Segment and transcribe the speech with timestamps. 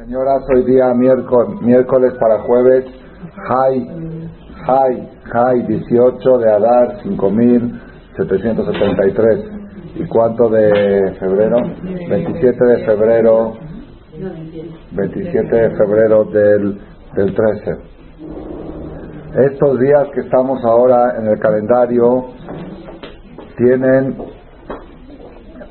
[0.00, 2.86] Señoras, hoy día miércoles, miércoles para jueves,
[3.48, 3.86] High,
[4.66, 9.44] High, High 18 de Adar 5773.
[9.96, 11.58] ¿Y cuánto de febrero?
[12.08, 13.58] 27 de febrero,
[14.92, 16.80] 27 de febrero del,
[17.14, 17.76] del 13.
[19.52, 22.24] Estos días que estamos ahora en el calendario
[23.58, 24.16] tienen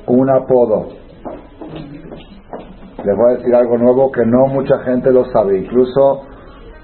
[0.06, 0.99] un apodo
[3.04, 6.22] les voy a decir algo nuevo que no mucha gente lo sabe, incluso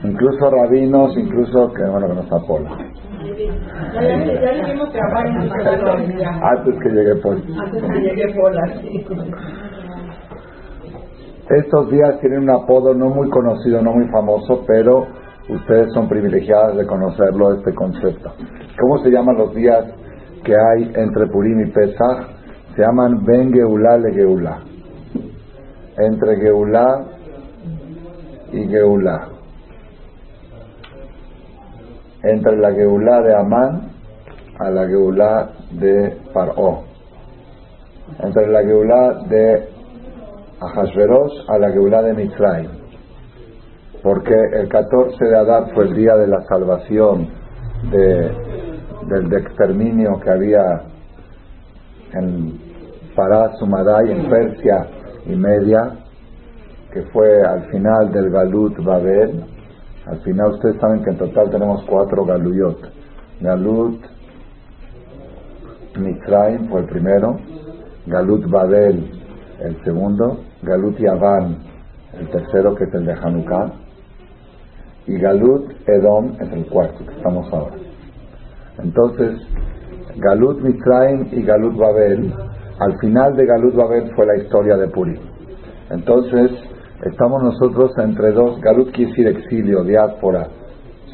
[0.02, 2.70] incluso rabinos, incluso que bueno que no está Pola.
[6.43, 7.41] Antes que llegue Pola.
[7.60, 8.62] Antes que llegue Pola,
[11.51, 15.07] Estos días tienen un apodo no muy conocido, no muy famoso, pero
[15.48, 18.33] ustedes son privilegiados de conocerlo, este concepto.
[18.80, 19.85] ¿Cómo se llaman los días
[20.45, 22.29] que hay entre Purim y Pesach?
[22.74, 24.76] Se llaman Ben Geulá Le Geulá
[25.99, 27.05] entre Geulá
[28.53, 29.29] y Geulá.
[32.23, 33.91] Entre la Geulá de Amán
[34.59, 36.85] a la Geulá de Paró.
[38.21, 39.69] Entre la Geulá de
[40.61, 42.71] Ahasveros a la Geulá de Mitzrayim.
[44.03, 47.29] Porque el 14 de Adar fue el día de la salvación
[47.91, 48.31] de,
[49.09, 50.83] del exterminio que había
[52.13, 52.59] en
[53.15, 54.87] Pará, Sumadai, en Persia,
[55.27, 55.96] y media,
[56.93, 59.45] que fue al final del Galut Babel.
[60.07, 62.79] Al final ustedes saben que en total tenemos cuatro Galuyot.
[63.41, 64.00] Galut
[65.99, 67.37] Mitzrayim fue el primero,
[68.06, 69.10] Galut Babel
[69.60, 71.56] el segundo, Galut Yavan
[72.19, 73.72] el tercero que es el de Hanukkah
[75.06, 77.77] y Galut Edom es el cuarto que estamos ahora.
[78.78, 79.41] Entonces,
[80.16, 82.32] Galut Mitzrayim y Galut Babel
[82.78, 85.19] al final de Galut Babel fue la historia de Purim.
[85.91, 86.50] Entonces,
[87.05, 88.60] estamos nosotros entre dos.
[88.60, 90.49] Galut quiere decir exilio, diáspora,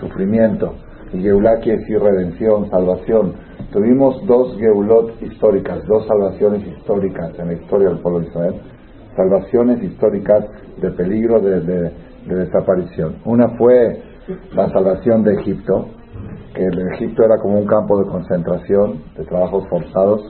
[0.00, 0.74] sufrimiento.
[1.12, 3.34] Y Geulá quiere decir redención, salvación.
[3.72, 8.54] Tuvimos dos Geulot históricas, dos salvaciones históricas en la historia del pueblo de Israel.
[9.16, 10.44] Salvaciones históricas
[10.80, 13.16] de peligro de, de desaparición.
[13.24, 14.02] Una fue
[14.52, 15.86] la salvación de Egipto,
[16.54, 20.22] que el Egipto era como un campo de concentración, de trabajos forzados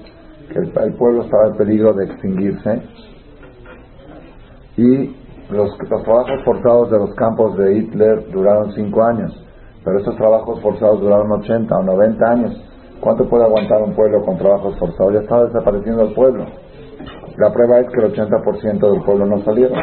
[0.53, 2.83] que el, pueblo estaba en peligro de extinguirse
[4.77, 5.17] y
[5.51, 9.33] los, trabajos forzados de los campos de Hitler duraron cinco años,
[9.85, 12.69] pero esos trabajos forzados duraron 80 o 90 años.
[13.01, 15.13] ¿Cuánto puede aguantar un pueblo con trabajos forzados?
[15.15, 16.47] Ya estaba desapareciendo el pueblo.
[17.37, 19.79] La prueba es que el 80% del pueblo no salieron,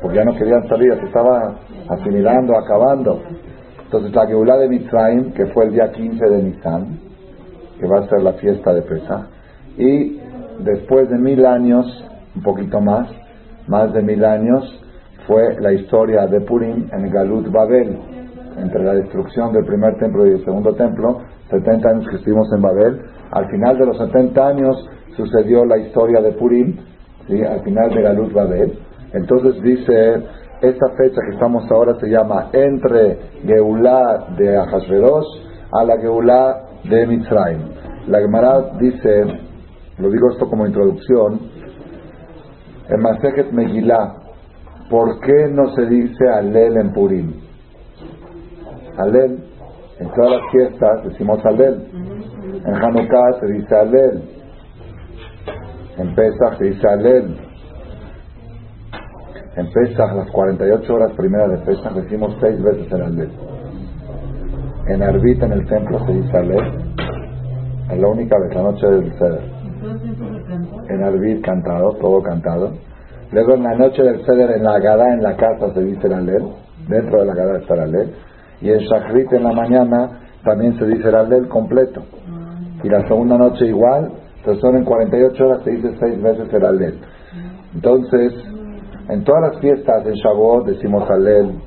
[0.00, 1.56] porque ya no querían salir, se estaba
[1.88, 3.20] asimilando, acabando.
[3.84, 7.09] Entonces la Geulah de Mitzrayim, que fue el día 15 de Nisan,
[7.80, 9.26] que va a ser la fiesta de Pesach.
[9.78, 10.20] Y
[10.60, 11.86] después de mil años,
[12.36, 13.08] un poquito más,
[13.66, 14.62] más de mil años,
[15.26, 17.96] fue la historia de Purim en Galut Babel,
[18.56, 22.62] entre la destrucción del primer templo y el segundo templo, 70 años que estuvimos en
[22.62, 23.00] Babel.
[23.30, 26.76] Al final de los 70 años sucedió la historia de Purim,
[27.28, 27.42] ¿sí?
[27.42, 28.78] al final de Galut Babel.
[29.12, 30.22] Entonces dice,
[30.60, 35.26] esta fecha que estamos ahora se llama entre Geulá de Ahasveros
[35.72, 37.60] a la Geulá de Mitzrayim.
[38.06, 39.24] La Gemara dice,
[39.98, 41.40] lo digo esto como introducción,
[42.88, 44.14] en Masejet Megillah,
[44.88, 47.32] ¿por qué no se dice Alel en Purim?
[48.96, 49.38] Alel,
[50.00, 51.86] en todas las fiestas decimos Alel.
[52.64, 54.22] En Hanukkah se dice Alel.
[55.98, 57.36] En Pesach se dice Alel.
[59.56, 63.30] En Pesach, las 48 horas primeras de Pesach, decimos seis veces el Alel.
[64.86, 66.90] En Arbit, en el templo, se dice Alel
[67.92, 69.42] es la única vez, la noche del Ceder.
[70.88, 72.72] En Arbit cantado, todo cantado.
[73.32, 76.48] Luego en la noche del Ceder, en la Gada, en la casa se dice el.
[76.88, 78.14] Dentro de la Gada está el Alel.
[78.60, 82.02] Y en Shachrit en la mañana también se dice el completo.
[82.82, 84.12] Y la segunda noche igual.
[84.38, 86.98] Entonces son en 48 horas se dice seis veces el Alel.
[87.74, 88.32] Entonces,
[89.08, 91.58] en todas las fiestas, en Shavuot decimos Alel.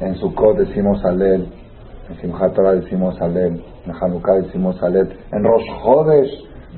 [0.00, 1.48] En Sukkot decimos Alel.
[2.10, 6.30] En Simchat Torah decimos Alel en Hanukkah decimos Alel, en Rosh Hodesh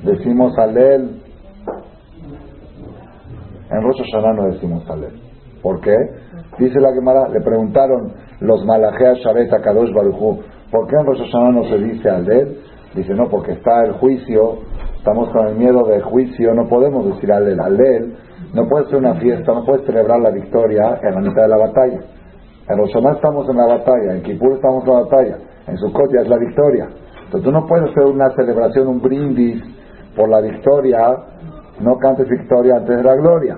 [0.03, 1.21] decimos Alel,
[3.71, 5.19] en Rosh Hashanah no decimos Alel.
[5.61, 5.95] ¿Por qué?
[6.59, 11.19] Dice la Gemara, le preguntaron los Malajea Shabet a Kadosh Baruchu, ¿por qué en Rosh
[11.19, 12.59] Hashanah no se dice Alel?
[12.93, 14.59] Dice, no, porque está el juicio,
[14.97, 17.59] estamos con el miedo del juicio, no podemos decir Alel.
[17.59, 18.15] Alel
[18.53, 21.57] no puede ser una fiesta, no puedes celebrar la victoria en la mitad de la
[21.57, 21.99] batalla.
[22.67, 25.37] En Rosh Hashanah estamos en la batalla, en Kippur estamos en la batalla
[25.67, 26.87] en su ya es la victoria.
[27.25, 29.63] Entonces tú no puedes hacer una celebración, un brindis
[30.15, 30.99] por la victoria
[31.79, 33.57] No cantes victoria antes de la gloria.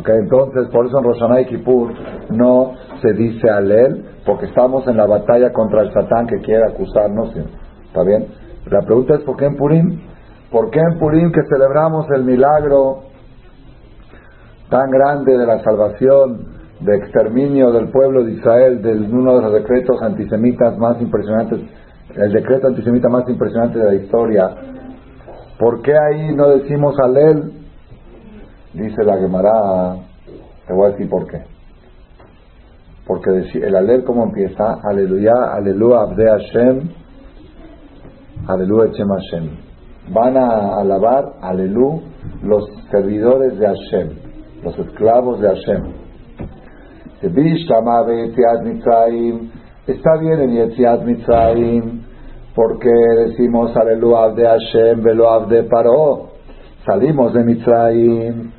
[0.00, 1.90] Okay, entonces, por eso en Roshaná y Kippur
[2.30, 7.34] no se dice Alel, porque estamos en la batalla contra el Satán que quiere acusarnos.
[7.34, 8.26] ¿Está bien?
[8.66, 10.00] La pregunta es: ¿por qué en Purim?
[10.50, 13.04] ¿Por qué en Purim que celebramos el milagro
[14.68, 19.52] tan grande de la salvación, de exterminio del pueblo de Israel, de uno de los
[19.52, 21.60] decretos antisemitas más impresionantes,
[22.14, 24.50] el decreto antisemita más impresionante de la historia?
[25.58, 27.52] ¿Por qué ahí no decimos Alel?
[28.74, 29.96] Dice la Gemara,
[30.66, 31.42] te voy a decir por qué.
[33.06, 34.78] Porque el Alel, ¿cómo empieza?
[34.82, 36.88] Aleluya, aleluya, abde Hashem,
[38.48, 39.50] aleluya, Echem Hashem.
[40.12, 42.02] Van a alabar, aleluya,
[42.42, 44.10] los servidores de Hashem,
[44.62, 46.05] los esclavos de Hashem.
[47.22, 47.80] Está
[50.20, 52.02] bien en Yetziat Mitzrayim,
[52.54, 52.90] porque
[53.26, 56.28] decimos aleluya de Hashem, velo de Paro.
[56.84, 58.50] Salimos de Mitzrayim,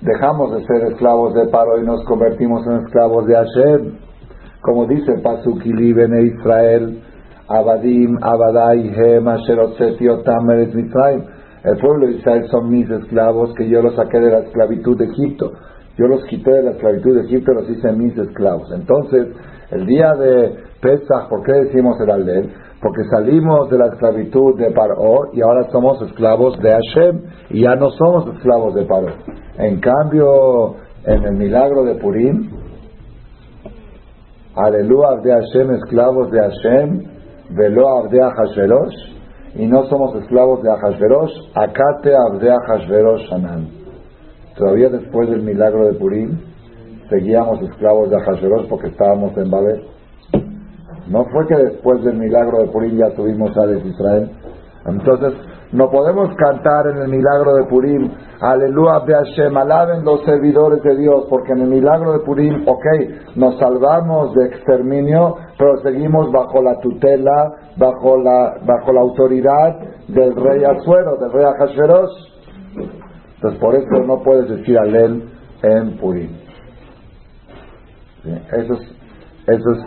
[0.00, 3.98] dejamos de ser esclavos de Paro y nos convertimos en esclavos de Hashem.
[4.60, 7.00] Como dice Pasukili Bene Israel,
[7.46, 11.22] Abadim, Abadai, Hem, Asher Otam, Mitzrayim.
[11.62, 15.04] El pueblo de Israel son mis esclavos que yo los saqué de la esclavitud de
[15.04, 15.52] Egipto.
[15.96, 18.70] Yo los quité de la esclavitud de Egipto y los hice mis esclavos.
[18.72, 19.28] Entonces,
[19.70, 22.52] el día de Pesach, ¿por qué decimos el Alel?
[22.82, 27.74] Porque salimos de la esclavitud de Paro y ahora somos esclavos de Hashem y ya
[27.76, 29.08] no somos esclavos de Paro.
[29.58, 32.50] En cambio, en el milagro de Purim,
[34.56, 37.02] Aleluya de Hashem, esclavos de Hashem,
[37.50, 39.16] Velo Abde Hashverosh,
[39.54, 43.85] y no somos esclavos de Ahashverosh, Akate Abde Hashverosh Shanan.
[44.56, 46.38] Todavía después del milagro de Purim,
[47.10, 49.84] seguíamos esclavos de Ahashverosh porque estábamos en Babel.
[51.08, 54.30] No fue que después del milagro de Purim ya tuvimos a Israel.
[54.86, 55.34] Entonces,
[55.72, 58.10] no podemos cantar en el milagro de Purim,
[58.40, 62.86] aleluya de Hashem, alaben los servidores de Dios, porque en el milagro de Purim, ok,
[63.34, 69.76] nos salvamos de exterminio, pero seguimos bajo la tutela, bajo la, bajo la autoridad
[70.06, 73.05] del rey Azuero, del rey Ahashverosh.
[73.46, 75.22] Entonces, por eso no puedes decir alel
[75.62, 76.30] en Purim.
[78.24, 78.80] Eso es,
[79.46, 79.78] eso es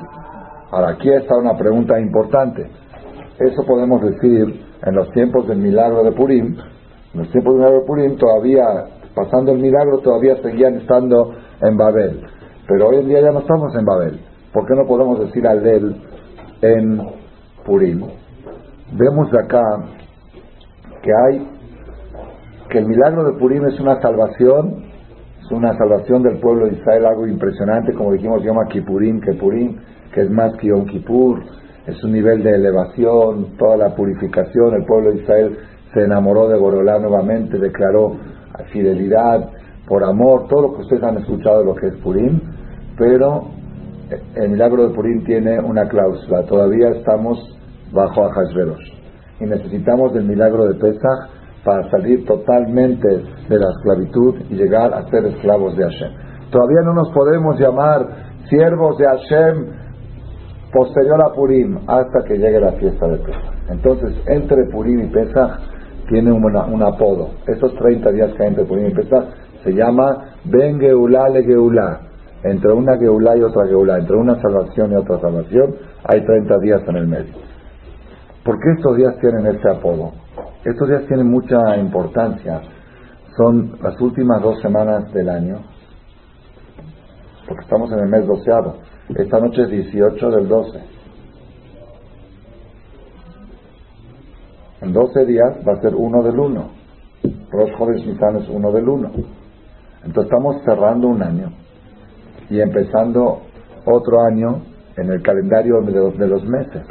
[0.72, 2.70] Ahora, aquí está una pregunta importante.
[3.40, 6.56] Eso podemos decir en los tiempos del milagro de Purim.
[7.14, 8.64] En los tiempos del milagro de Purim, todavía,
[9.14, 12.22] pasando el milagro, todavía seguían estando en Babel.
[12.68, 14.20] Pero hoy en día ya no estamos en Babel.
[14.54, 15.96] ¿Por qué no podemos decir Alel
[16.62, 17.02] en
[17.66, 18.06] Purim?
[18.94, 19.64] Vemos acá
[21.02, 21.59] que hay
[22.70, 24.84] que el milagro de Purim es una salvación,
[25.42, 29.78] es una salvación del pueblo de Israel, algo impresionante, como dijimos, llama Kipurim, que Purim
[30.14, 31.40] que es más que Yom Kippur,
[31.86, 35.58] es un nivel de elevación, toda la purificación, el pueblo de Israel
[35.94, 38.18] se enamoró de Borolá nuevamente, declaró
[38.72, 39.50] fidelidad,
[39.88, 42.40] por amor, todo lo que ustedes han escuchado de lo que es Purim,
[42.98, 43.46] pero
[44.36, 47.40] el milagro de Purim tiene una cláusula, todavía estamos
[47.92, 48.80] bajo Ahasveros
[49.40, 55.10] y necesitamos del milagro de Pesach para salir totalmente de la esclavitud y llegar a
[55.10, 56.12] ser esclavos de Hashem.
[56.52, 58.08] Todavía no nos podemos llamar
[58.50, 59.66] siervos de Hashem
[60.72, 63.54] posterior a Purim hasta que llegue la fiesta de Pesach.
[63.70, 65.60] Entonces, entre Purim y Pesach
[66.10, 67.30] tiene un apodo.
[67.48, 69.26] Esos 30 días que hay entre Purim y Pesach
[69.64, 72.02] se llama Ben Geulá Le Geulá.
[72.44, 75.76] Entre una Geulá y otra Geulá, entre una salvación y otra salvación,
[76.06, 77.34] hay 30 días en el medio.
[78.44, 80.14] ¿Por qué estos días tienen ese apodo?
[80.64, 82.62] Estos días tienen mucha importancia.
[83.38, 85.60] Son las últimas dos semanas del año,
[87.48, 88.78] porque estamos en el mes doceado.
[89.16, 90.80] Esta noche es 18 del 12.
[94.82, 96.70] En 12 días va a ser 1 del 1.
[97.52, 99.12] Rosh Jóvenes Nisan es 1 del 1.
[100.06, 101.52] Entonces estamos cerrando un año
[102.50, 103.42] y empezando
[103.86, 104.62] otro año
[104.96, 106.84] en el calendario de los, meses.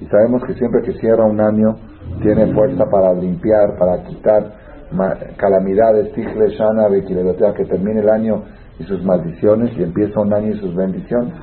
[0.00, 1.76] Y sabemos que siempre que cierra un año
[2.22, 4.52] tiene fuerza para limpiar, para quitar
[5.36, 6.88] calamidades, Shana,
[7.54, 8.42] que termine el año
[8.78, 11.34] y sus maldiciones y empieza un año y sus bendiciones.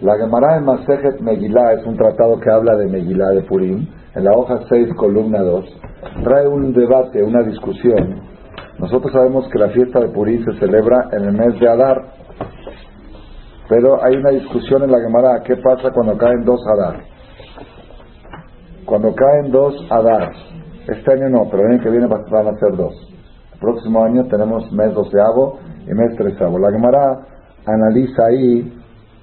[0.00, 3.86] La Gemara en Masejet Megilá es un tratado que habla de Megilá de Purim.
[4.14, 5.64] En la hoja 6, columna 2,
[6.22, 8.20] trae un debate, una discusión.
[8.78, 12.02] Nosotros sabemos que la fiesta de Purim se celebra en el mes de Adar,
[13.68, 17.15] pero hay una discusión en la Gemara, ¿qué pasa cuando caen dos Adar?
[18.86, 20.32] Cuando caen dos Adar,
[20.88, 23.16] este año no, pero el año que viene van a ser dos
[23.60, 26.58] próximo año tenemos mes doceavo y mes treceavo.
[26.58, 27.26] La Gemara
[27.66, 28.72] analiza ahí,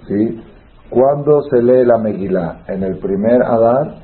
[0.07, 0.43] ¿sí?
[0.89, 2.61] ¿Cuándo se lee la Megilá?
[2.67, 3.95] ¿En el primer Adar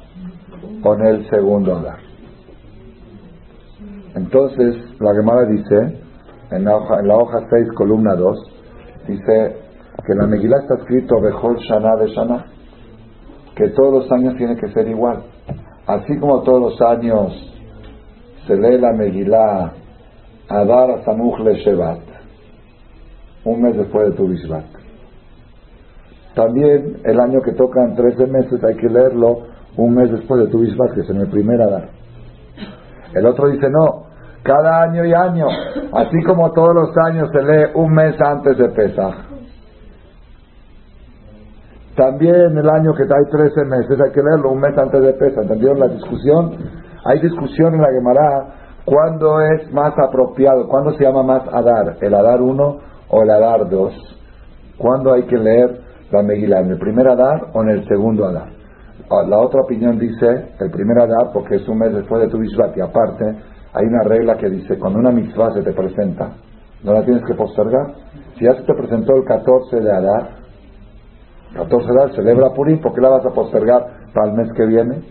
[0.84, 2.00] o en el segundo Adar.
[4.16, 6.02] Entonces, la Gemara dice,
[6.52, 8.38] en la hoja, en la hoja 6, columna 2,
[9.08, 9.58] dice
[10.06, 12.46] que la Megilá está escrito Bejol Shana de Shana,
[13.56, 15.24] que todos los años tiene que ser igual.
[15.90, 17.34] Así como todos los años
[18.46, 19.74] se lee la Megilá
[20.48, 22.02] Adar Samuch le Shevat,
[23.44, 24.66] un mes después de tu Bishvat.
[26.36, 30.60] También el año que tocan 13 meses hay que leerlo un mes después de tu
[30.60, 31.90] Bishvat, que es en el primer Adar.
[33.16, 34.04] El otro dice no,
[34.44, 35.48] cada año y año,
[35.92, 39.29] así como todos los años se lee un mes antes de Pesach.
[42.00, 45.44] También el año que hay 13 meses hay que leerlo un mes antes de Pesach.
[45.44, 46.56] ¿Entendieron la discusión?
[47.04, 48.48] Hay discusión en la Gemara
[48.86, 52.78] cuándo es más apropiado, cuándo se llama más Adar, el Adar 1
[53.10, 53.94] o el Adar 2.
[54.78, 56.62] ¿Cuándo hay que leer la Megilá?
[56.62, 58.48] ¿En el primer Adar o en el segundo Adar?
[59.12, 62.38] Ah, la otra opinión dice el primer Adar porque es un mes después de tu
[62.38, 63.26] Bishvat y aparte
[63.74, 66.30] hay una regla que dice cuando una mitzvah se te presenta,
[66.82, 67.88] no la tienes que postergar.
[68.38, 70.39] Si ya se te presentó el 14 de Adar,
[71.56, 74.66] 14 de Adar celebra Purim, ¿por qué la vas a postergar para el mes que
[74.66, 75.02] viene?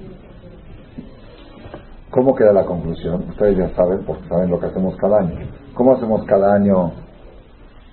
[2.11, 3.25] ¿Cómo queda la conclusión?
[3.29, 5.37] Ustedes ya saben, porque saben lo que hacemos cada año.
[5.75, 6.93] ¿Cómo hacemos cada año?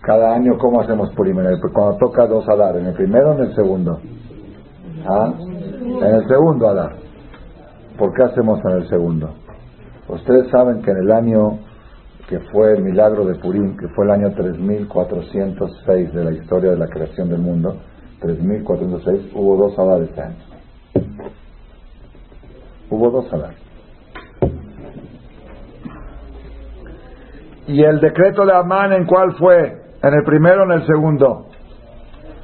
[0.02, 1.38] Cada año, ¿cómo hacemos Purim?
[1.74, 4.00] Cuando toca dos Adar, ¿en el primero o en el segundo?
[5.06, 5.34] ¿Ah?
[5.40, 6.96] En el segundo Adar.
[7.98, 9.34] ¿Por qué hacemos en el segundo?
[10.08, 11.60] Ustedes saben que en el año
[12.28, 16.78] que fue el milagro de Purim, que fue el año 3406 de la historia de
[16.78, 17.76] la creación del mundo,
[18.26, 20.36] 3406, hubo dos Adar este año.
[22.90, 23.54] Hubo dos Adar.
[27.68, 29.82] ¿Y el decreto de Amán en cuál fue?
[30.02, 31.46] ¿En el primero o en el segundo?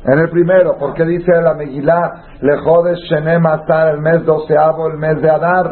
[0.04, 4.98] En el primero, porque dice la Megilá, le jodes Shenem Atar el mes doceavo, el
[4.98, 5.72] mes de Adar.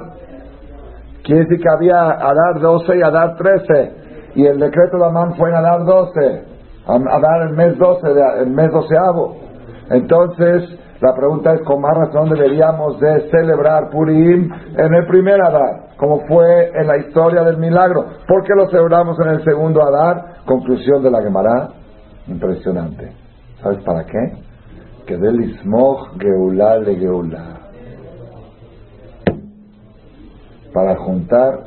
[1.23, 3.91] Quiere decir que había Adar 12 y Adar 13.
[4.35, 6.43] Y el decreto de Amán fue en Adar 12.
[6.87, 8.07] Adar el mes 12,
[8.41, 9.48] el mes doceavo.
[9.89, 15.95] Entonces, la pregunta es, ¿con más razón deberíamos de celebrar Purim en el primer Adar?
[15.97, 18.05] Como fue en la historia del milagro.
[18.27, 20.43] ¿Por qué lo celebramos en el segundo Adar?
[20.45, 21.69] Conclusión de la Gemara.
[22.27, 23.11] Impresionante.
[23.63, 24.33] ¿Sabes para qué?
[25.05, 27.59] Que del ismoj geulá de geulá.
[30.73, 31.61] Para juntar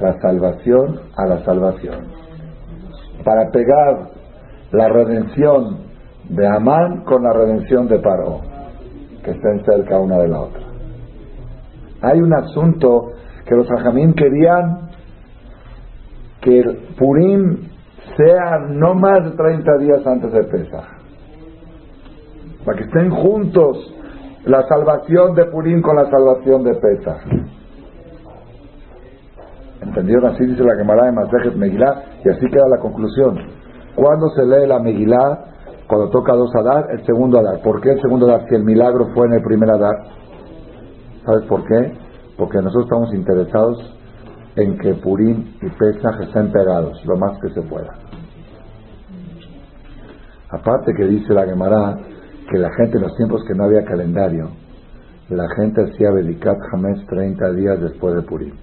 [0.00, 2.06] la salvación a la salvación.
[3.24, 4.10] Para pegar
[4.70, 5.85] la redención
[6.28, 8.40] de Amán con la redención de Paro.
[9.22, 10.62] Que estén cerca una de la otra.
[12.02, 13.12] Hay un asunto
[13.46, 14.90] que los Ajamín querían
[16.40, 17.68] que el Purim
[18.16, 20.84] sea no más de 30 días antes de Pesach.
[22.64, 23.94] Para que estén juntos
[24.44, 27.22] la salvación de Purim con la salvación de Pesach.
[29.82, 30.26] ¿Entendieron?
[30.34, 33.38] Así dice la Gemara de Masejet Megilá y así queda la conclusión.
[33.94, 35.55] Cuando se lee la Megilá,
[35.88, 37.60] cuando toca dos Adar, el segundo Adar.
[37.62, 38.48] ¿Por qué el segundo Adar?
[38.48, 39.96] Si el milagro fue en el primer Adar.
[41.24, 41.92] ¿Sabes por qué?
[42.36, 43.96] Porque nosotros estamos interesados
[44.56, 47.94] en que Purim y Pesach estén pegados lo más que se pueda.
[50.50, 51.98] Aparte que dice la Gemara
[52.50, 54.50] que la gente en los tiempos que no había calendario,
[55.28, 58.54] la gente hacía Bedikat Hametz 30 días después de Purim.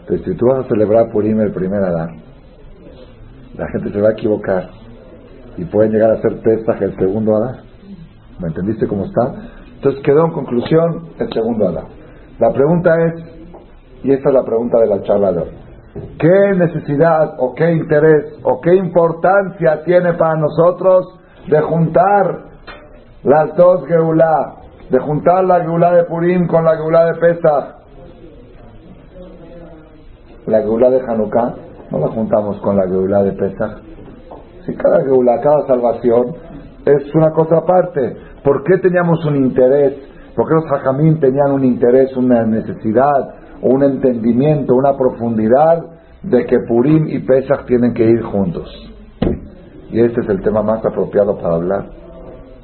[0.00, 2.20] Entonces, si tú vas a celebrar Purim el primer Adán,
[3.56, 4.68] la gente se va a equivocar
[5.56, 7.56] y pueden llegar a ser Pesach el segundo Adán.
[8.40, 9.34] ¿Me entendiste cómo está?
[9.76, 11.86] Entonces quedó en conclusión el segundo Adán.
[12.38, 13.14] La pregunta es,
[14.02, 15.50] y esta es la pregunta de la charla de hoy.
[16.18, 22.44] ¿Qué necesidad o qué interés o qué importancia tiene para nosotros de juntar
[23.24, 24.56] las dos Geulá?
[24.90, 27.76] De juntar la Geulá de Purim con la Geulá de Pesach.
[30.46, 31.54] La Geulá de Hanukkah
[31.90, 33.85] no la juntamos con la Geulá de Pesach.
[34.66, 36.34] Si cada Geulá, cada salvación
[36.84, 38.16] es una cosa aparte.
[38.42, 39.94] ¿Por qué teníamos un interés?
[40.34, 46.58] ¿Por qué los Jajamín tenían un interés, una necesidad, un entendimiento, una profundidad de que
[46.60, 48.68] Purim y Pesach tienen que ir juntos.
[49.90, 51.86] Y este es el tema más apropiado para hablar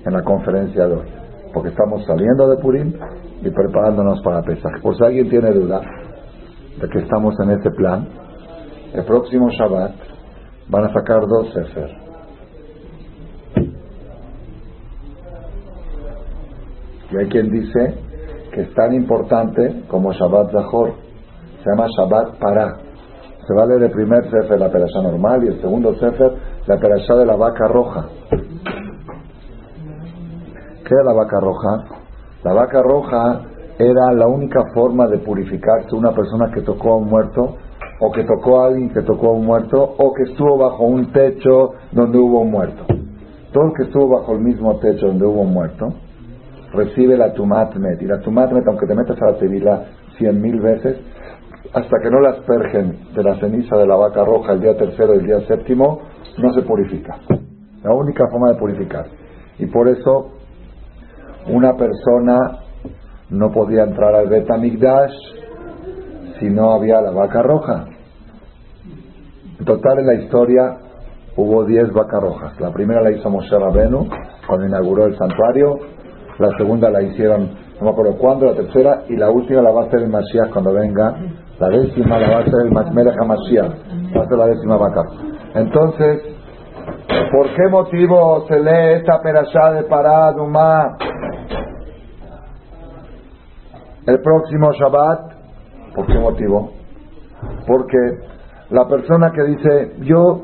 [0.05, 1.07] en la conferencia de hoy,
[1.55, 2.93] porque estamos saliendo de Purim
[3.43, 4.81] y preparándonos para Pesach.
[4.83, 5.81] Por si alguien tiene duda
[6.81, 8.09] de que estamos en este plan,
[8.95, 9.93] el próximo Shabbat
[10.69, 11.91] van a sacar dos Sefer.
[17.11, 17.95] Y hay quien dice
[18.53, 20.95] que es tan importante como Shabbat Zahor.
[21.63, 22.77] Se llama Shabbat Pará.
[23.47, 26.33] Se va a leer el primer Sefer, la perashá normal, y el segundo Sefer,
[26.67, 28.07] la perashá de la vaca roja.
[30.85, 31.85] ¿Qué es la vaca roja?
[32.45, 33.41] La vaca roja
[33.79, 37.57] era la única forma de purificarse una persona que tocó a un muerto,
[38.05, 41.13] o que tocó a alguien que tocó a un muerto, o que estuvo bajo un
[41.13, 42.85] techo donde hubo un muerto.
[43.53, 45.87] Todo el que estuvo bajo el mismo techo donde hubo un muerto,
[46.73, 48.03] recibe la tumatmet.
[48.03, 49.85] Y la tumatmet, aunque te metas a la tevila
[50.19, 50.99] cien mil veces,
[51.73, 55.15] hasta que no la aspergen de la ceniza de la vaca roja el día tercero
[55.15, 56.01] y el día séptimo,
[56.39, 57.21] no se purifica.
[57.85, 59.07] La única forma de purificar.
[59.61, 60.33] Y por eso
[61.47, 62.63] una persona
[63.31, 65.13] no podía entrar al Betamigdash
[66.43, 67.85] si no había la vaca roja.
[69.61, 70.77] En total en la historia
[71.37, 72.61] hubo diez vacas rojas.
[72.61, 74.09] La primera la hizo Moshe Rabenu
[74.49, 75.79] cuando inauguró el santuario.
[76.39, 79.83] La segunda la hicieron, no me acuerdo cuándo, la tercera y la última la va
[79.83, 81.15] a hacer el Mashiach cuando venga.
[81.61, 83.73] La décima la va a hacer el Melech Mashiach.
[84.17, 85.03] Va a ser la décima vaca.
[85.55, 86.23] Entonces,
[87.31, 90.97] ¿por qué motivo se lee esta perashá de Paradumá
[94.07, 95.32] el próximo Shabbat?
[95.95, 96.71] ¿Por qué motivo?
[97.67, 97.99] Porque
[98.71, 100.43] la persona que dice, yo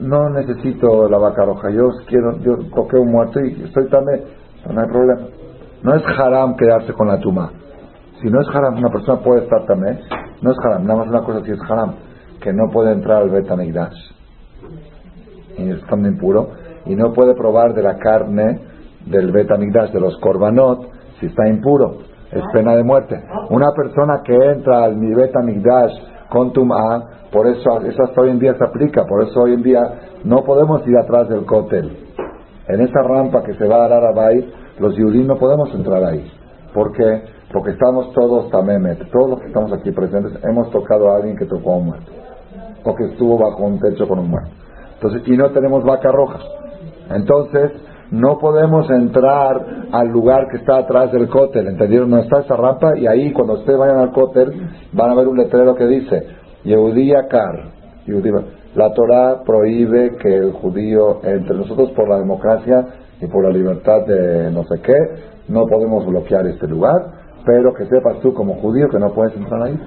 [0.00, 4.22] no necesito la vaca roja, yo quiero, yo toqué un muerto y estoy también,
[4.70, 5.26] no hay problema.
[5.82, 7.50] No es haram quedarse con la tuma.
[8.20, 10.00] Si no es haram, una persona puede estar también,
[10.42, 11.94] no es haram, nada más una cosa si es haram,
[12.40, 13.96] que no puede entrar al Betamigdash,
[15.56, 16.50] y estando impuro,
[16.86, 18.60] y no puede probar de la carne
[19.06, 23.20] del Betamigdash, de los korbanot, si está impuro es pena de muerte.
[23.50, 25.92] Una persona que entra al Mibet Amigdash
[26.28, 29.80] con Tum'a, por eso, hasta hoy en día se aplica, por eso hoy en día
[30.24, 32.06] no podemos ir atrás del cótel.
[32.68, 34.30] En esa rampa que se va a dar a
[34.78, 36.30] los yudí no podemos entrar ahí.
[36.72, 37.22] ¿Por qué?
[37.52, 41.46] Porque estamos todos tamemet, todos los que estamos aquí presentes hemos tocado a alguien que
[41.46, 42.12] tocó a un muerto,
[42.84, 44.50] o que estuvo bajo un techo con un muerto.
[44.94, 46.40] Entonces, y no tenemos vaca roja.
[47.10, 47.72] Entonces,
[48.10, 52.10] no podemos entrar al lugar que está atrás del cótel, ¿entendieron?
[52.10, 54.50] No está esa rampa y ahí cuando ustedes vayan al cótel
[54.92, 56.26] van a ver un letrero que dice
[56.64, 57.78] Yehudía Kar.
[58.74, 62.86] La Torah prohíbe que el judío entre nosotros por la democracia
[63.20, 64.96] y por la libertad de no sé qué,
[65.48, 66.96] no podemos bloquear este lugar,
[67.44, 69.78] pero que sepas tú como judío que no puedes entrar ahí.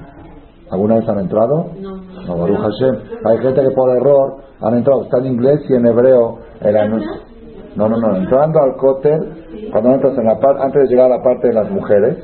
[0.69, 1.71] ¿Alguna vez han entrado?
[1.79, 2.01] No.
[2.25, 2.95] No, Baruch Hashem.
[3.25, 5.03] Hay gente que por error han entrado.
[5.03, 7.30] Está en inglés y en hebreo el anuncio.
[7.75, 8.15] No, no, no.
[8.15, 11.53] Entrando al cótel, cuando entras en la parte, antes de llegar a la parte de
[11.53, 12.17] las mujeres,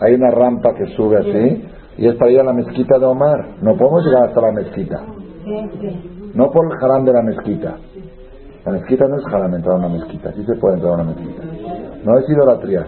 [0.00, 1.64] hay una rampa que sube así
[1.98, 3.56] y es para ir a la mezquita de Omar.
[3.62, 5.02] No podemos llegar hasta la mezquita.
[6.34, 7.76] No por el haram de la mezquita.
[8.64, 10.32] La mezquita no es haram entrar a una mezquita.
[10.32, 11.42] Sí se puede entrar a una mezquita.
[12.04, 12.86] No es idolatría.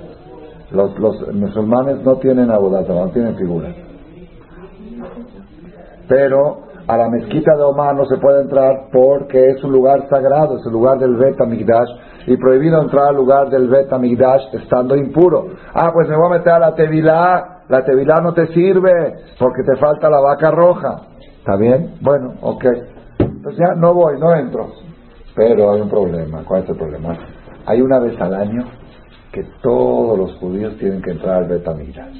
[0.72, 3.74] Los, los musulmanes no tienen abodata, no tienen figuras.
[6.06, 10.56] Pero a la mezquita de Omar no se puede entrar porque es un lugar sagrado,
[10.56, 11.90] es el lugar del Bet Amigdash
[12.26, 15.48] y prohibido entrar al lugar del Bet Amigdash estando impuro.
[15.74, 19.62] Ah, pues me voy a meter a la Tevilá, la Tevilá no te sirve porque
[19.64, 21.02] te falta la vaca roja.
[21.38, 21.96] ¿Está bien?
[22.00, 22.64] Bueno, ok.
[23.18, 24.68] Entonces ya no voy, no entro.
[25.36, 26.42] Pero hay un problema.
[26.42, 27.16] ¿Cuál es el problema?
[27.66, 28.64] Hay una vez al año
[29.30, 32.16] que todos los judíos tienen que entrar al Bet Amigdash.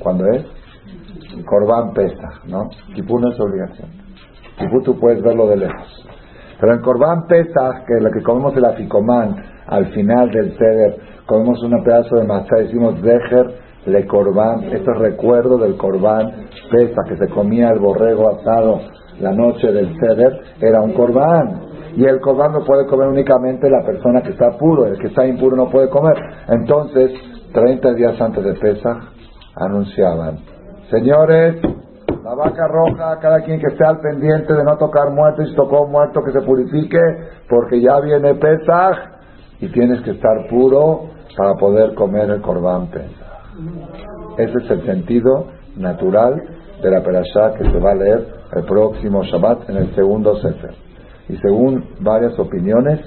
[0.00, 0.44] ¿Cuándo es?
[1.44, 2.68] Corbán pesa, ¿no?
[2.94, 3.88] Kipú no es obligación.
[4.58, 6.06] Kipú tú puedes verlo de lejos.
[6.60, 10.96] Pero en Corbán pesa, que es lo que comemos el aficomán, al final del ceder,
[11.26, 17.02] comemos un pedazo de masa, decimos dejer le corbán, esto es recuerdo del corbán pesa,
[17.08, 18.80] que se comía el borrego asado
[19.20, 21.60] la noche del ceder, era un corbán.
[21.96, 25.26] Y el corbán no puede comer únicamente la persona que está puro, el que está
[25.26, 26.16] impuro no puede comer.
[26.48, 27.12] Entonces,
[27.52, 28.98] 30 días antes de Pesach,
[29.54, 30.55] anunciaban
[30.90, 31.56] Señores,
[32.22, 35.54] la vaca roja, cada quien que esté al pendiente de no tocar muerto y si
[35.56, 36.98] tocó muerto que se purifique,
[37.48, 38.96] porque ya viene Pesach
[39.60, 43.26] y tienes que estar puro para poder comer el corbán Pesach.
[44.38, 45.46] Ese es el sentido
[45.76, 46.40] natural
[46.82, 50.74] de la perashá que se va a leer el próximo Shabbat en el segundo Sefer.
[51.28, 53.00] Y según varias opiniones,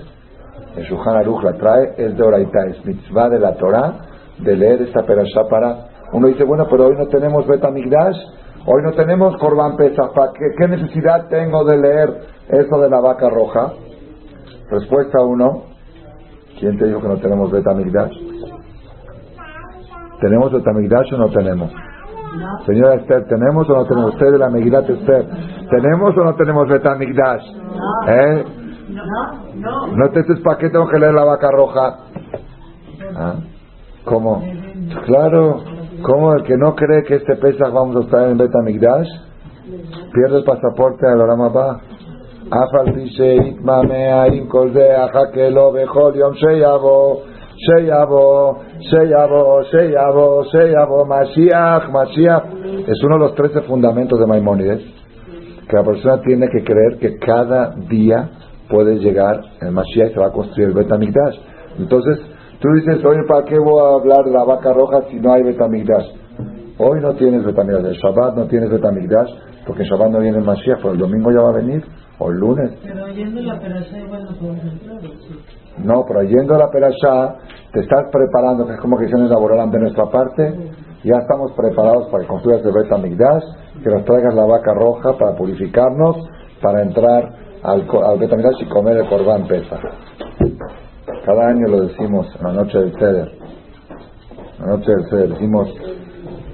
[0.76, 3.94] el Shuhan Aruch la trae, es de Oraita, es mitzvah de la Torah
[4.40, 8.18] de leer esta perashá para uno dice, bueno, pero hoy no tenemos Betamigdash,
[8.66, 10.12] hoy no tenemos Corban Pesach,
[10.58, 13.74] qué, necesidad tengo de leer eso de la vaca roja?
[14.70, 15.64] Respuesta uno,
[16.60, 18.14] ¿quién te dijo que no tenemos Betamigdash?
[20.20, 21.72] ¿Tenemos Betamigdash o no tenemos?
[22.66, 24.14] Señora Esther, ¿tenemos o no tenemos?
[24.14, 25.26] Usted de la Megilat Esther,
[25.70, 27.44] ¿tenemos o no tenemos Betamigdash?
[28.08, 28.44] ¿Eh?
[29.56, 30.10] No, no.
[30.10, 31.98] te dices para qué tengo que leer la vaca roja?
[33.16, 33.36] ¿Ah?
[34.06, 34.44] ¿Cómo?
[35.06, 35.62] Claro,
[36.04, 39.08] ¿Cómo el que no cree que este Pesach vamos a estar en Betamigdash
[40.14, 41.82] pierde el pasaporte al Oramabá?
[42.52, 47.22] Afal dice, Itmamea, Inkolde, Ajakelo, Bejol, Yom Sheyabo,
[47.56, 52.44] Sheyabo, Sheyabo, Sheyabo, Sheyabo, Mashiach, Mashiach.
[52.88, 54.82] Es uno de los trece fundamentos de Maimónides,
[55.68, 58.30] que la persona tiene que creer que cada día
[58.68, 61.36] puede llegar el Mashiach y se va a construir el Betamigdash.
[61.78, 62.20] Entonces,
[62.60, 65.44] tú dices, oye, ¿para qué voy a hablar de la vaca roja si no hay
[65.44, 66.08] Betamigdash?
[66.78, 69.30] Hoy no tienes Betamigdash, el Shabbat no tienes Betamigdash,
[69.66, 71.84] porque el Shabbat no viene el Mashiach, pero el domingo ya va a venir,
[72.20, 72.72] o el lunes.
[72.84, 75.40] Pero yendo la perashá igual no podemos entrar, sí?
[75.84, 77.36] No, pero yendo a la perashá,
[77.72, 80.54] te estás preparando, que es como que hicieron laboral de nuestra parte,
[81.04, 83.44] ya estamos preparados para que construyas el Betamigdash,
[83.84, 86.18] que nos traigas la vaca roja para purificarnos,
[86.62, 87.30] para entrar
[87.64, 89.80] al, al Betamigdash y comer el Corbán Pesa.
[91.26, 93.32] Cada año lo decimos en la noche del Ceder.
[94.60, 95.74] En la noche del Ceder decimos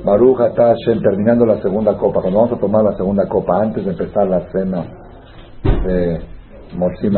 [0.04, 2.22] Baruch Hashem, terminando la segunda copa.
[2.22, 4.86] Cuando vamos a tomar la segunda copa, antes de empezar la cena
[5.64, 6.22] de
[6.76, 7.14] Morsim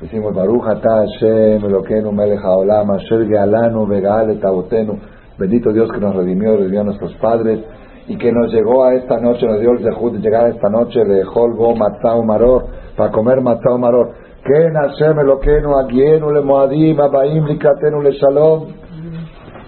[0.00, 4.98] decimos Baruch Hashem, Elokeinu Melech Haolam, Asher Gealanu Vegal Etavotenu.
[5.38, 7.60] Bendito Dios que nos redimió, redimió a nuestros padres
[8.06, 11.04] y que nos llegó a esta noche, nos dio el de llegar a esta noche
[11.04, 12.66] de Holbo, Matzah Maror,
[12.96, 14.21] para comer Matzah Maror.
[14.44, 18.68] Elokeinu Agienu Le Moadim, Abaim Likatenu Le Shalom.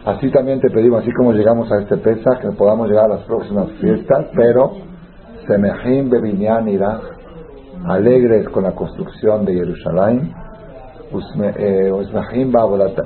[0.05, 3.23] Así también te pedimos, así como llegamos a este Pesach, que podamos llegar a las
[3.23, 4.73] próximas fiestas, pero
[5.47, 7.01] Semehim Bebinyan Irach,
[7.87, 10.35] alegres con la construcción de Jerusalén,
[11.57, 11.91] eh,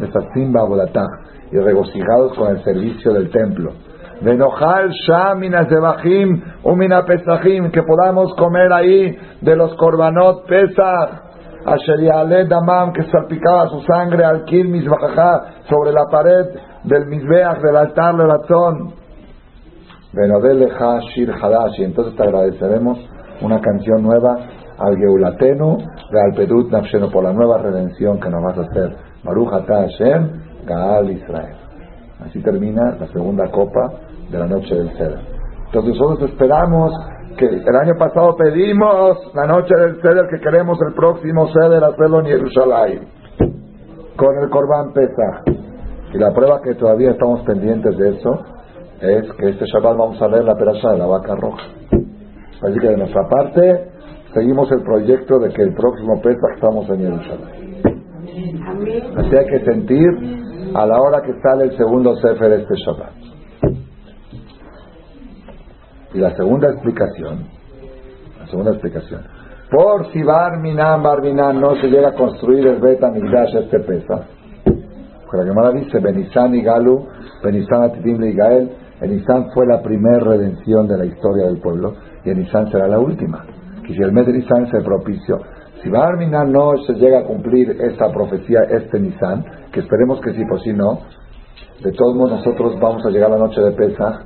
[0.01, 1.07] Mesatzim Ba'avolatah,
[1.53, 3.73] y regocijados con el servicio del templo.
[4.21, 11.28] Venojal Sham Minazebahim Umina Pesachim, que podamos comer ahí de los korbanot Pesach.
[11.75, 16.47] Asher Ya'ale Damam, que salpicaba su sangre al Kil Mizbachajá sobre la pared
[16.85, 18.95] del Mizbeach, del altar de razón.
[20.13, 22.99] Venodeleja Shir Hadash, y entonces te agradeceremos
[23.43, 24.37] una canción nueva
[24.79, 28.97] al Geulatenu, de Alpedut Nafshenu, por la nueva redención que nos vas a hacer.
[29.25, 30.31] Baruch Hashem,
[30.65, 31.57] Gaal Israel.
[32.25, 33.93] Así termina la segunda copa
[34.31, 35.21] de la noche del Ceder.
[35.67, 36.93] Entonces nosotros esperamos
[37.47, 42.27] el año pasado pedimos la noche del Ceder que queremos el próximo Ceder hacerlo en
[42.27, 43.09] Jerusalén
[44.17, 45.47] con el Corban Pesach.
[46.13, 48.31] Y la prueba que todavía estamos pendientes de eso
[49.01, 51.63] es que este Shabbat vamos a leer la perasha de la vaca roja.
[52.63, 53.91] Así que de nuestra parte
[54.35, 57.59] seguimos el proyecto de que el próximo Pesach estamos en Jerusalén.
[59.17, 60.09] Así hay que sentir
[60.75, 63.18] a la hora que sale el segundo Sefer este Shabbat.
[66.15, 67.47] Y la segunda explicación,
[68.41, 69.23] la segunda explicación,
[69.71, 74.27] por si Barminan, Barminan no se llega a construir el Bet Amigdash este pesa,
[74.65, 77.07] porque la Gemara dice, Benizán y Galu,
[77.45, 81.95] Benizán Atitim y Gael, Benizán fue la primera redención de la historia del pueblo,
[82.25, 83.45] y Benizán será la última.
[83.87, 85.39] Y si el mes de Nisan se propició,
[85.83, 90.45] si Barminan no se llega a cumplir esta profecía, este Nisan, que esperemos que sí,
[90.47, 91.01] por si no,
[91.83, 94.21] de todos modos nosotros vamos a llegar a la noche de Pesach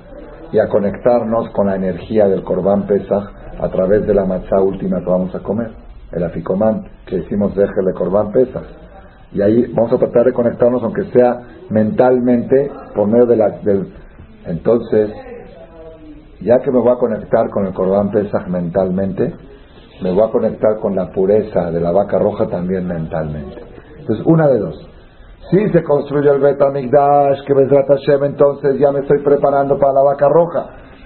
[0.53, 3.25] y a conectarnos con la energía del Corbán Pesach
[3.59, 5.71] a través de la matzá última que vamos a comer,
[6.13, 8.65] el aficomán, que decimos déjele Corbán Pesach.
[9.33, 13.49] Y ahí vamos a tratar de conectarnos, aunque sea mentalmente, por medio de la...
[13.49, 13.89] Del...
[14.45, 15.11] Entonces,
[16.41, 19.33] ya que me voy a conectar con el Corbán Pesach mentalmente,
[20.03, 23.57] me voy a conectar con la pureza de la vaca roja también mentalmente.
[24.01, 24.89] Entonces, una de dos.
[25.53, 30.03] Si se construye el Betamigdash, que Bezrat Hashem, entonces ya me estoy preparando para la
[30.03, 30.65] vaca roja.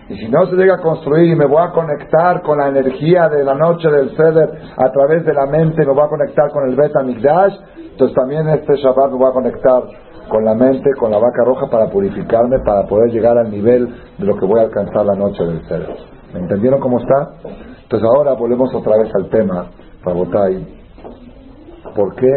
[0.09, 3.29] Y si no se llega a construir y me voy a conectar con la energía
[3.29, 6.69] de la noche del Seder a través de la mente, me voy a conectar con
[6.69, 7.55] el Betamigdash,
[7.91, 9.83] entonces también este Shabbat me voy a conectar
[10.29, 14.25] con la mente, con la vaca roja para purificarme, para poder llegar al nivel de
[14.27, 15.97] lo que voy a alcanzar la noche del Seder.
[16.33, 17.31] ¿Me entendieron cómo está?
[17.83, 19.71] Entonces ahora volvemos otra vez al tema,
[20.05, 20.65] Rabotai.
[21.97, 22.31] ¿Por qué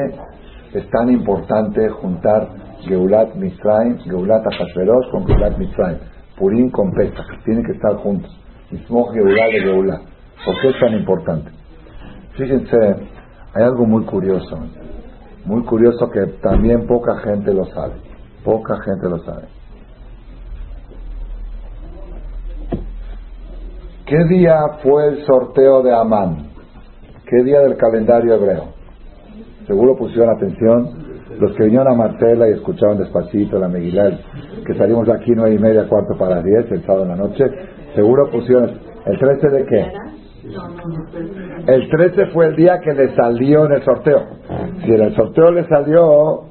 [0.74, 2.50] es tan importante juntar
[2.82, 6.00] Geulat Mitzrayim, Geulat Ahashverosh con Geulat Mitzrayim?
[6.38, 8.32] Purim con Pesach, tienen que estar juntos.
[8.72, 10.02] Mismo Geulat de Geulat.
[10.46, 11.52] ¿Por qué es tan importante?
[12.38, 12.78] Fíjense,
[13.54, 14.58] hay algo muy curioso,
[15.46, 17.94] muy curioso que también poca gente lo sabe.
[18.44, 19.48] Poca gente lo sabe.
[24.06, 26.50] ¿Qué día fue el sorteo de Amán?
[27.26, 28.79] ¿Qué día del calendario hebreo?
[29.70, 30.90] Seguro pusieron atención
[31.40, 34.10] los que vinieron a Marcela y escucharon despacito la Megilá,
[34.66, 37.16] que salimos de aquí nueve y media, cuarto para las diez, el sábado en la
[37.16, 37.46] noche,
[37.94, 38.72] seguro pusieron,
[39.06, 39.94] ¿el 13 de qué?
[41.68, 44.24] El 13 fue el día que le salió en el sorteo.
[44.84, 46.46] Si en el sorteo le salió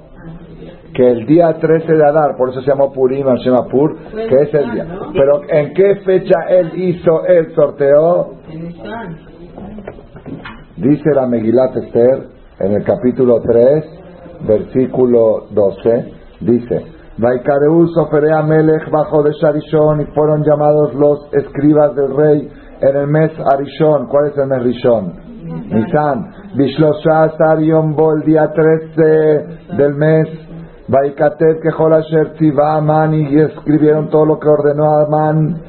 [0.95, 4.43] que el día 13 de Adar, por eso se llamó Purim, se llama Pur, que
[4.43, 4.87] es el día.
[5.13, 8.35] Pero ¿en qué fecha él hizo el sorteo?
[10.77, 13.85] Dice la Megilat Esther en el capítulo 3,
[14.47, 16.87] versículo 12, dice,
[17.19, 22.49] Vaikareu Soferea Melech bajo de Sharishon y fueron llamados los escribas del rey
[22.81, 24.07] en el mes Arishon.
[24.07, 25.13] ¿Cuál es el mes Rishon?
[25.69, 26.31] Nisan.
[26.55, 30.29] Bishlosha Sarion Bol, día 13 del mes.
[30.89, 35.61] Vaikater que Jolasher Aman y escribieron todo lo que ordenó Amán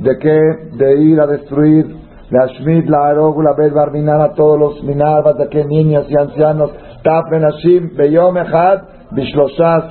[0.00, 0.40] de que
[0.76, 1.99] de ir a destruir
[2.30, 6.70] la Shmid, la Arog, Bet Barminan a todos los Minarbas de que niños y ancianos
[7.02, 9.88] Tafen Hashim Beyom Echad Bishlosha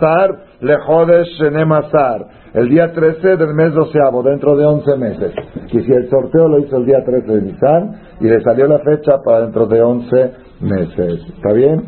[0.62, 5.34] Lejodesh Nemasar el día 13 del mes doceavo, dentro de 11 meses.
[5.72, 8.80] Y si el sorteo lo hizo el día 13 de Nisan y le salió la
[8.80, 11.22] fecha para dentro de 11 meses.
[11.36, 11.84] ¿Está bien?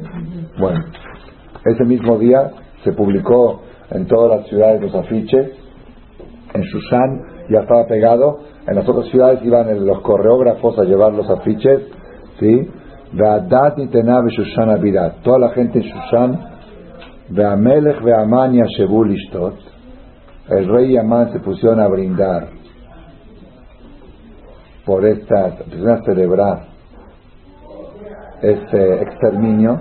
[0.59, 0.79] Bueno,
[1.65, 2.51] ese mismo día
[2.83, 5.51] se publicó en todas las ciudades los afiches.
[6.53, 8.39] En Shushan ya estaba pegado.
[8.67, 11.81] En las otras ciudades iban los coreógrafos a llevar los afiches.
[12.39, 12.69] ¿Sí?
[15.23, 16.39] Toda la gente en Shushan.
[17.29, 19.05] Veamelech Veamán Yashebu.
[20.49, 22.49] El rey y Amán se pusieron a brindar
[24.85, 26.65] por esta, a celebrar
[28.41, 29.79] este exterminio,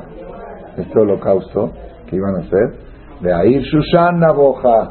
[0.76, 1.72] este holocausto
[2.06, 2.90] que iban a hacer
[3.28, 4.88] ahí Shushan boja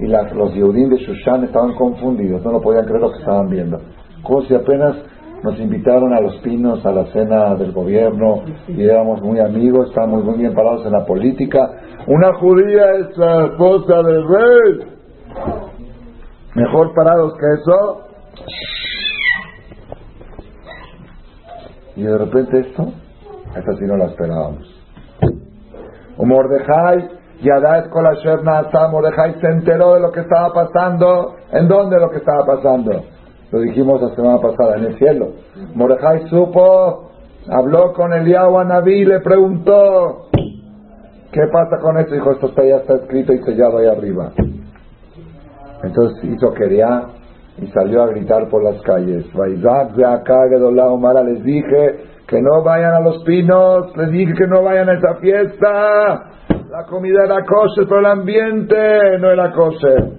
[0.00, 3.78] Y los Yehudim de Shushan estaban confundidos, no lo podían creer lo que estaban viendo.
[4.22, 4.96] Como si apenas
[5.42, 10.24] nos invitaron a los pinos a la cena del gobierno y éramos muy amigos, estábamos
[10.24, 11.70] muy bien parados en la política.
[12.06, 14.88] Una judía es la esposa del rey.
[16.54, 18.00] Mejor parados que eso.
[21.96, 22.92] Y de repente esto,
[23.54, 24.66] esta sí no la esperábamos.
[26.16, 31.36] O Mordejai Yadá Kolasher Nasa, Mordejai se enteró de lo que estaba pasando.
[31.52, 33.02] ¿En dónde lo que estaba pasando?
[33.50, 35.32] Lo dijimos la semana pasada, en el cielo.
[35.74, 37.10] Mordejai supo,
[37.48, 40.28] habló con Eliyahu Naví, le preguntó,
[41.32, 42.14] ¿qué pasa con esto?
[42.14, 44.32] Dijo, esto ya está escrito y sellado ahí arriba.
[45.82, 47.04] Entonces hizo quería
[47.56, 49.24] y salió a gritar por las calles.
[51.24, 55.14] Les dije que no vayan a los pinos, les dije que no vayan a esa
[55.16, 56.26] fiesta.
[56.70, 60.12] La comida era kosher, pero el ambiente no era kosher.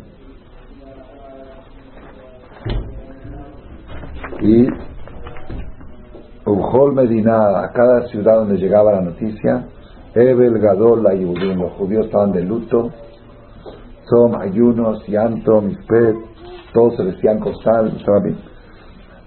[4.41, 4.67] Y
[6.45, 9.65] Ujol Medina, a cada ciudad donde llegaba la noticia,
[10.13, 12.89] Ebel Gadol, la Yehudim, los judíos estaban de luto,
[14.09, 16.17] son ayunos, llanto, mispet,
[16.73, 17.93] todos se vestían costal,
[18.25, 18.37] bien.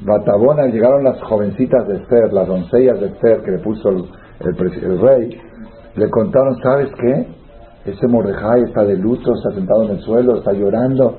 [0.00, 4.04] Batabona llegaron las jovencitas de Esther, las doncellas de Esther que le puso el,
[4.40, 5.40] el rey,
[5.96, 7.26] le contaron, ¿sabes qué?
[7.86, 11.16] Ese Mordejai está de luto, está sentado en el suelo, está llorando.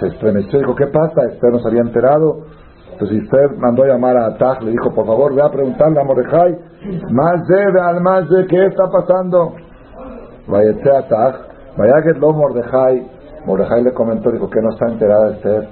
[0.00, 1.26] Se estremeció, dijo, ¿qué pasa?
[1.32, 2.38] Esther no se había enterado.
[2.92, 6.04] Entonces Esther mandó a llamar a Ataj, le dijo, por favor, ve a preguntarle a
[6.04, 6.58] Mordejai,
[7.10, 9.54] más de, al más de, ¿qué está pasando?
[10.48, 11.34] Vaya a Ataj,
[11.76, 13.06] vaya que lo Mordejai,
[13.46, 15.68] Mordejai le comentó, dijo, ¿qué no está enterada Esther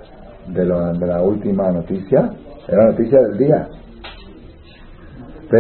[0.49, 2.31] de la, de la última noticia?
[2.69, 3.69] Era noticia del día.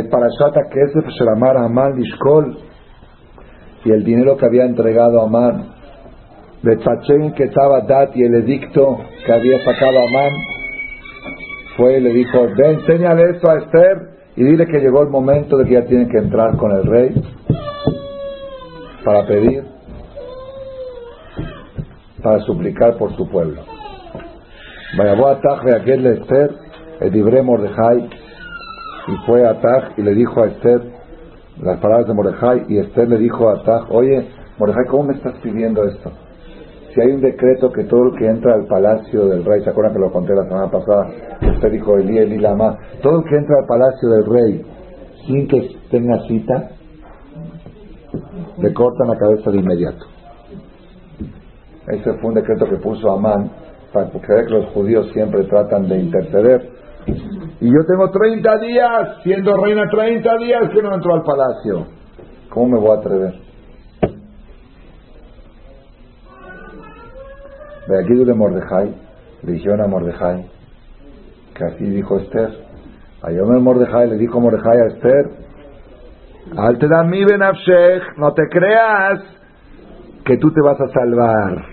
[0.00, 2.56] Parashat Kesef Shelamar Amán Lishkol
[3.84, 5.66] y el dinero que había entregado Amán.
[6.62, 10.32] Betpachen que estaba Dat y el edicto que había sacado Amán
[11.76, 13.98] fue y le dijo, ve, enséñale esto a Esther
[14.36, 17.22] y dile que llegó el momento de que ya tiene que entrar con el rey
[19.04, 19.64] para pedir,
[22.22, 23.60] para suplicar por su pueblo.
[24.96, 26.50] Vaya, voy a Esther,
[27.00, 28.21] el libre Mordejai,
[29.08, 30.80] y fue a Taj y le dijo a Esther
[31.60, 35.34] las palabras de Mordejai y Esther le dijo a Taj, oye, Mordejai, ¿cómo me estás
[35.42, 36.10] pidiendo esto?
[36.94, 39.94] Si hay un decreto que todo el que entra al palacio del rey, ¿se acuerdan
[39.94, 41.08] que lo conté la semana pasada?
[41.54, 44.66] Usted dijo Elí, Elí, Lama, todo el que entra al palacio del rey
[45.26, 46.70] sin que tenga cita,
[48.58, 50.04] le cortan la cabeza de inmediato.
[51.88, 53.50] Ese fue un decreto que puso Amán,
[53.92, 59.88] para que los judíos siempre tratan de interceder y yo tengo 30 días, siendo reina
[59.88, 61.86] 30 días que no entro al palacio.
[62.48, 63.34] ¿Cómo me voy a atrever?
[67.88, 68.94] De aquí de Mordejai,
[69.42, 70.50] le dijeron a Mordejai,
[71.54, 72.50] que así dijo Esther.
[73.22, 75.30] A Mordejai le dijo Mordejai a Esther,
[76.56, 79.20] Al mi benafshech, no te creas
[80.24, 81.64] que tú te vas a salvar.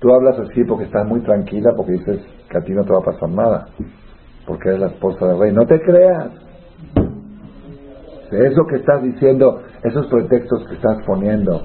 [0.00, 2.20] Tú hablas así porque estás muy tranquila, porque dices
[2.50, 3.68] que a ti no te va a pasar nada
[4.46, 5.52] porque es la esposa del rey.
[5.52, 6.30] No te creas.
[8.30, 11.62] Eso que estás diciendo, esos pretextos que estás poniendo,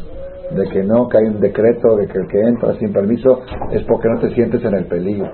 [0.52, 3.84] de que no, que hay un decreto, de que el que entra sin permiso, es
[3.84, 5.32] porque no te sientes en el peligro.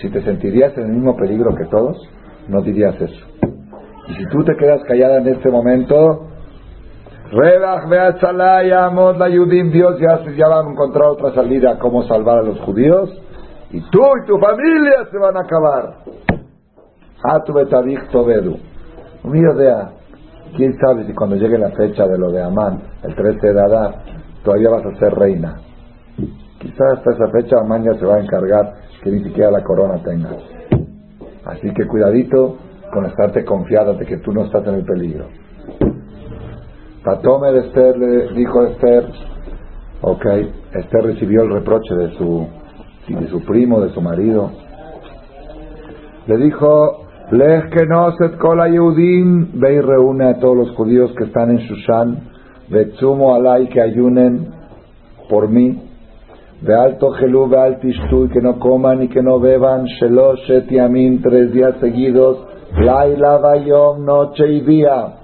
[0.00, 1.96] Si te sentirías en el mismo peligro que todos,
[2.48, 3.26] no dirías eso.
[4.08, 6.28] Y si tú te quedas callada en este momento,
[7.30, 12.42] Rebach Beatzalá y la Dios ya, ya va a encontrar otra salida, cómo salvar a
[12.42, 13.10] los judíos,
[13.70, 15.94] y tú y tu familia se van a acabar.
[19.22, 19.92] Un idea,
[20.54, 23.94] quién sabe si cuando llegue la fecha de lo de Amán, el 13 de Adar,
[24.44, 25.56] todavía vas a ser reina.
[26.58, 30.02] Quizás hasta esa fecha Amán ya se va a encargar que ni siquiera la corona
[30.02, 30.36] tenga.
[31.46, 32.58] Así que cuidadito
[32.92, 35.24] con estarte confiada de que tú no estás en el peligro.
[37.02, 39.08] Patome de Esther le dijo a Esther,
[40.02, 40.26] ok,
[40.74, 42.46] Esther recibió el reproche de su,
[43.08, 44.50] de su primo, de su marido.
[46.26, 51.12] Le dijo, Lej que no se cola Yehudim, ve y reúne a todos los judíos
[51.16, 52.18] que están en Shushan,
[52.68, 54.48] Betsumo alay que ayunen
[55.28, 55.82] por mí,
[56.60, 61.22] de alto gelú, ve alto y que no coman y que no beban, Shelosh et
[61.22, 62.46] tres días seguidos,
[62.78, 65.14] Laila Bayom, noche y día.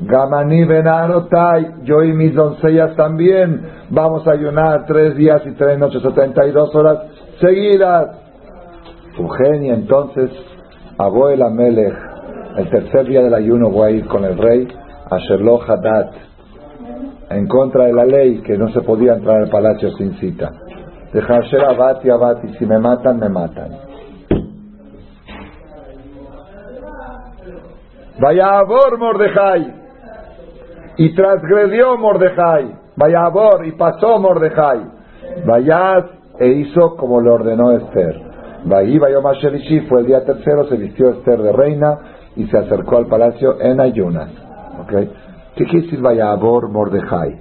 [0.00, 6.00] Gamani Benarotai, yo y mis doncellas también vamos a ayunar tres días y tres noches,
[6.02, 6.98] setenta y dos horas
[7.40, 8.22] seguidas.
[9.18, 10.30] Eugenia, entonces,
[11.00, 11.94] Abuela Amelech,
[12.56, 14.66] el tercer día del ayuno voy a ir con el rey
[15.08, 16.10] a Sherlock Hadat,
[17.30, 20.50] en contra de la ley que no se podía entrar al palacio sin cita.
[21.12, 23.70] Dejar ser abati abati, si me matan, me matan.
[28.20, 29.74] Vaya a Mordejai.
[30.96, 32.74] Y transgredió Mordejai.
[32.96, 34.80] Vaya a y pasó Mordejai.
[35.46, 36.04] Vaya
[36.40, 38.27] e hizo como le ordenó Esther.
[39.88, 41.98] Fue el día tercero, se vistió Esther de reina
[42.36, 44.30] y se acercó al palacio en ayunas.
[44.82, 45.10] ¿Okay?
[45.56, 47.38] ¿Qué quiere decir Vaya Mordejai?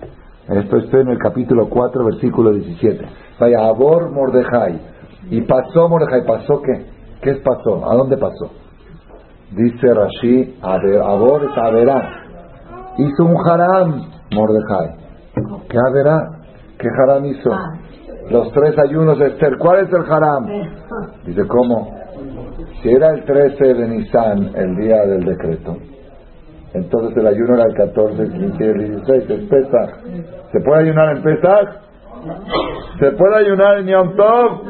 [0.47, 3.05] Esto estoy en el capítulo 4, versículo 17.
[3.39, 4.79] Vaya Mordejai.
[5.29, 6.25] Y pasó Mordejai.
[6.25, 6.85] ¿Pasó qué?
[7.21, 7.89] ¿Qué es pasó?
[7.89, 8.49] ¿A dónde pasó?
[9.51, 12.09] Dice Rashi, Abor es Averá.
[12.97, 14.01] Hizo un haram,
[14.33, 14.95] Mordejai.
[15.69, 16.21] ¿Qué Averá?
[16.79, 17.51] ¿Qué haram hizo?
[18.29, 19.57] Los tres ayunos de Esther.
[19.57, 20.45] ¿Cuál es el haram?
[21.25, 21.95] Dice, ¿cómo?
[22.81, 25.77] Si era el 13 de Nisan, el día del decreto,
[26.73, 29.89] entonces el ayuno era el 14, el 15 y el 16, es Pesach.
[30.51, 31.69] ¿Se puede ayunar en Pesach?
[32.99, 34.61] ¿Se puede ayunar en Yom Tov?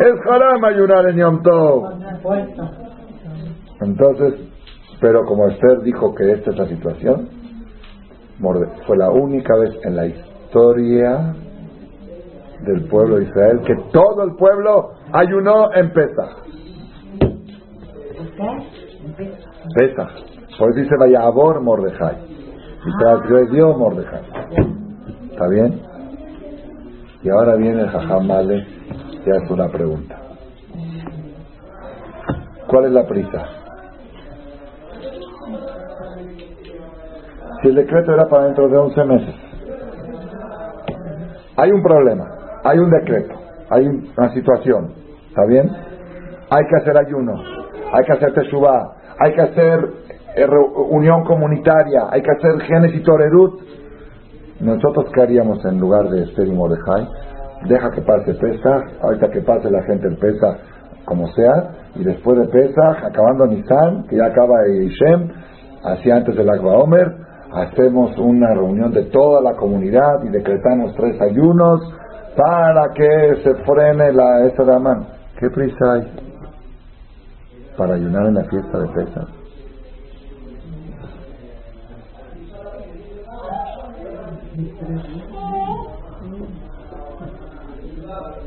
[0.00, 1.84] Es haram ayunar en Yom Tov.
[3.80, 4.34] Entonces,
[5.00, 7.28] pero como Esther dijo que esta es la situación,
[8.86, 11.34] fue la única vez en la historia
[12.60, 16.46] del pueblo de Israel que todo el pueblo ayunó en Pesach.
[19.74, 20.10] Pesach.
[20.58, 22.16] Por eso dice vaya Abor Mordejai.
[22.16, 22.98] Y ah.
[22.98, 24.22] transgredió Mordejai.
[25.30, 25.80] ¿Está bien?
[27.22, 28.66] Y ahora viene el Jajam Male
[29.26, 30.16] y hace una pregunta.
[32.68, 33.46] ¿Cuál es la prisa?
[37.60, 39.34] Si el decreto era para dentro de 11 meses,
[41.56, 42.35] hay un problema,
[42.66, 43.34] hay un decreto,
[43.70, 44.92] hay una situación,
[45.28, 45.70] ¿está bien?
[46.50, 47.34] Hay que hacer ayuno,
[47.92, 49.88] hay que hacer teshuvah, hay que hacer
[50.34, 50.46] eh,
[50.90, 53.60] unión comunitaria, hay que hacer genes y torerut.
[54.60, 57.08] Nosotros, ¿qué haríamos en lugar de Esther y Mordejai?
[57.68, 60.56] Deja que pase Pesach, ahorita que pase la gente el Pesach,
[61.04, 65.28] como sea, y después de Pesach, acabando Nisan, que ya acaba Ishem,
[65.84, 67.14] así antes del Agua Omer,
[67.52, 71.80] hacemos una reunión de toda la comunidad y decretamos tres ayunos
[72.36, 75.06] para que se frene la esa dama.
[75.38, 76.12] ¿Qué prisa hay
[77.76, 79.28] para ayunar en la fiesta de Pesach?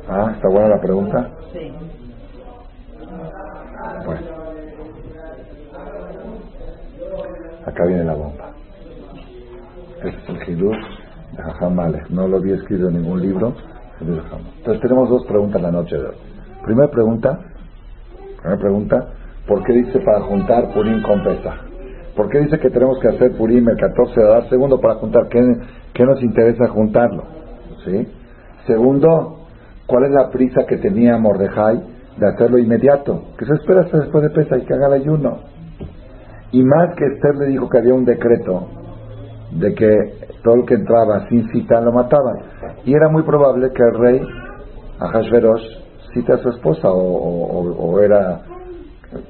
[0.08, 1.30] Ah, está buena la pregunta.
[1.54, 1.72] Sí.
[4.06, 4.28] Bueno.
[7.66, 8.52] Acá viene la bomba.
[10.00, 10.78] Ese es el Hidush
[11.38, 11.76] de Jajam
[12.10, 13.54] No lo había escrito en ningún libro.
[14.02, 16.16] Entonces tenemos dos preguntas la noche de hoy.
[16.64, 17.40] Primera pregunta,
[18.42, 19.08] primera pregunta,
[19.48, 21.60] ¿por qué dice para juntar Purim con Pesach?
[22.16, 24.50] ¿Por qué dice que tenemos que hacer Purim el 14 de dar?
[24.50, 25.40] Segundo, para juntar, ¿qué,
[25.94, 27.24] qué nos interesa juntarlo?
[27.86, 28.08] ¿Sí?
[28.68, 29.40] Segundo,
[29.86, 31.82] ¿cuál es la prisa que tenía Mordejai
[32.18, 33.24] de hacerlo inmediato?
[33.38, 35.40] Que se espera hasta después de Pesach y que haga el ayuno.
[36.52, 38.68] Y más que Esther le dijo que había un decreto
[39.52, 39.96] de que
[40.44, 42.38] todo el que entraba sin cita lo mataban.
[42.86, 44.22] Y era muy probable que el rey,
[45.00, 45.64] Ahasverosh,
[46.14, 48.42] cita a su esposa o, era...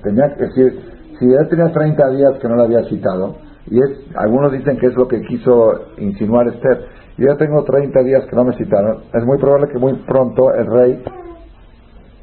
[0.03, 0.81] Tenía que decir,
[1.17, 4.87] si él tenía 30 días que no la había citado, y es, algunos dicen que
[4.87, 6.85] es lo que quiso insinuar Esther,
[7.17, 10.65] yo tengo 30 días que no me citaron, es muy probable que muy pronto el
[10.65, 11.03] rey,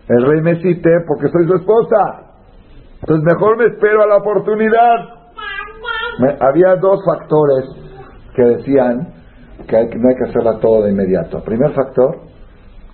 [0.08, 2.26] el rey me cite porque soy su esposa.
[3.00, 4.96] Entonces mejor me espero a la oportunidad.
[6.40, 7.85] había dos factores
[8.36, 9.08] que decían
[9.66, 11.42] que, hay, no hay que hacerla todo de inmediato.
[11.42, 12.18] Primer factor,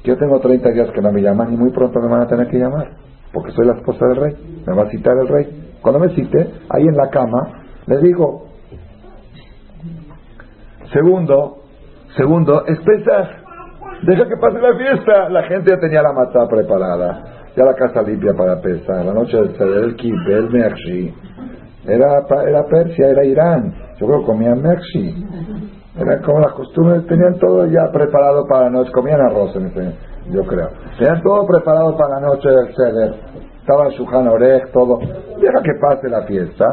[0.05, 2.47] yo tengo 30 días que no me llaman y muy pronto me van a tener
[2.49, 2.93] que llamar,
[3.33, 5.77] porque soy la esposa del rey, me va a citar el rey.
[5.83, 8.47] Cuando me cite, ahí en la cama, le digo,
[10.93, 11.59] segundo,
[12.17, 12.79] segundo, es
[14.03, 15.29] deja que pase la fiesta.
[15.29, 17.25] La gente ya tenía la mata preparada,
[17.57, 21.15] ya la casa limpia para pesar, la noche del el kibbeh, el mershi.
[21.85, 23.75] Era, era Persia, era Irán.
[24.25, 25.27] Comían mershi.
[25.97, 29.55] Era como las costumbres, tenían todo ya preparado para la noche, comían arroz,
[30.31, 30.69] yo creo.
[30.99, 33.15] Tenían todo preparado para la noche del ceder.
[33.61, 34.99] Estaba Shuhan Orej, todo.
[34.99, 36.67] Deja que pase la fiesta.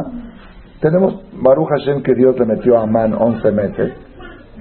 [0.82, 3.94] Tenemos Baruch Hashem que Dios le metió a Man 11 meses,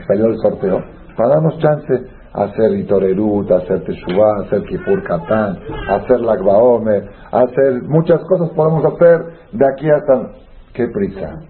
[0.06, 0.82] salió el sorteo,
[1.16, 5.58] para darnos chance hacer Itorerut, hacer Teshuvah, hacer Kipur Katán,
[5.88, 9.18] hacer Lagbaomer, a hacer muchas cosas podemos hacer
[9.52, 10.32] de aquí hasta.
[10.72, 11.40] ¿Qué prisa?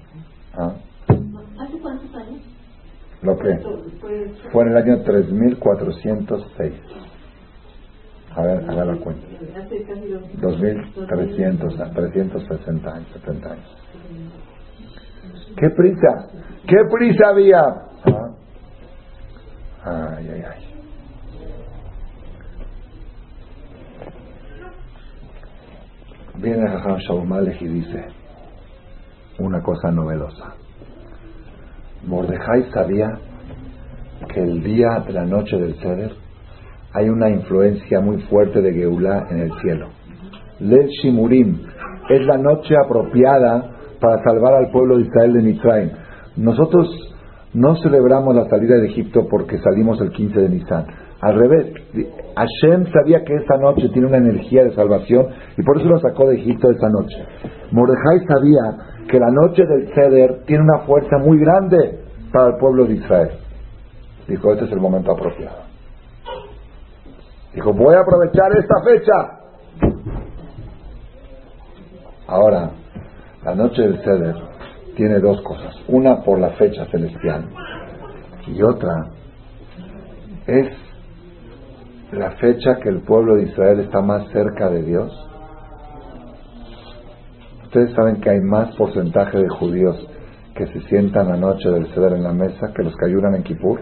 [0.56, 0.72] ¿Ah?
[1.78, 2.42] ¿Hace cuántos años?
[3.22, 3.58] ¿Lo que?
[4.52, 6.72] Fue en el año 3406.
[8.34, 9.26] A ver, haga la cuenta.
[10.40, 13.76] 2300, 360 años, 70 años.
[15.56, 16.28] ¿Qué prisa?
[16.66, 17.60] ¿Qué prisa había?
[18.04, 18.30] ¿Ah?
[19.84, 20.64] Ay, ay, ay.
[26.36, 28.06] Viene Jajam Shaul y dice
[29.40, 30.54] una cosa novedosa.
[32.06, 33.18] Mordejai sabía
[34.32, 36.12] que el día de la noche del Seder
[36.92, 39.88] hay una influencia muy fuerte de Geulah en el cielo.
[40.60, 41.58] Lel Shimurim
[42.08, 43.70] es la noche apropiada
[44.00, 45.90] para salvar al pueblo de Israel de Mitzrayim.
[46.36, 46.88] Nosotros
[47.54, 50.86] no celebramos la salida de Egipto porque salimos el 15 de Nisan.
[51.20, 51.72] Al revés,
[52.36, 55.26] Hashem sabía que esa noche tiene una energía de salvación
[55.56, 57.16] y por eso lo sacó de Egipto esa noche.
[57.72, 62.00] Mordejai sabía que la noche del Ceder tiene una fuerza muy grande
[62.32, 63.30] para el pueblo de Israel.
[64.26, 65.62] Dijo, este es el momento apropiado.
[67.54, 69.38] Dijo, voy a aprovechar esta fecha.
[72.26, 72.70] Ahora,
[73.42, 74.36] la noche del Ceder
[74.96, 75.74] tiene dos cosas.
[75.88, 77.48] Una por la fecha celestial
[78.46, 79.10] y otra
[80.46, 80.68] es
[82.12, 85.27] la fecha que el pueblo de Israel está más cerca de Dios.
[87.68, 89.94] Ustedes saben que hay más porcentaje de judíos
[90.54, 93.42] que se sientan la noche del Ceder en la mesa que los que ayudan en
[93.42, 93.78] Kippur.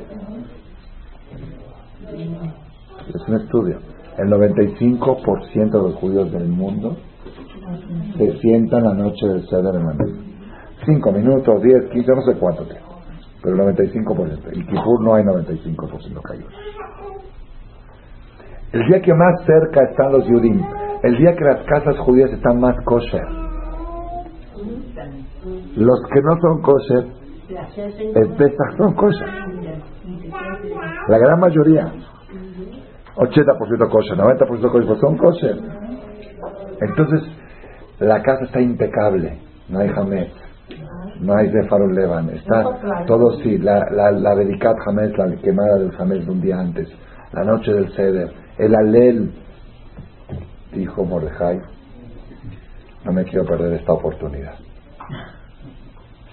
[3.14, 3.78] Es un estudio.
[4.18, 6.96] El 95% de los judíos del mundo
[8.18, 10.20] se sientan la noche del Ceder en la mesa.
[10.84, 12.88] 5 minutos, 10, 15, no sé cuánto tiempo.
[13.40, 14.48] Pero el 95%.
[14.52, 16.50] Y Kipur no hay 95% que ayuda.
[18.72, 20.60] El día que más cerca están los Yudim,
[21.04, 23.45] el día que las casas judías están más kosher,
[25.76, 27.06] los que no son kosher,
[28.14, 29.28] el Pesach son kosher.
[31.08, 31.92] La gran mayoría.
[33.16, 35.56] 80% kosher, 90% kosher, son kosher.
[36.80, 37.22] Entonces,
[38.00, 39.38] la casa está impecable,
[39.68, 40.32] no hay jamés,
[41.20, 41.62] no hay de
[41.94, 44.34] levan, está todo sí, la, la, la
[44.84, 46.88] jamés, la quemada del jamés de un día antes,
[47.32, 49.32] la noche del ceder, el alel,
[50.72, 51.60] dijo Mordejai,
[53.04, 54.65] no me quiero perder esta oportunidad.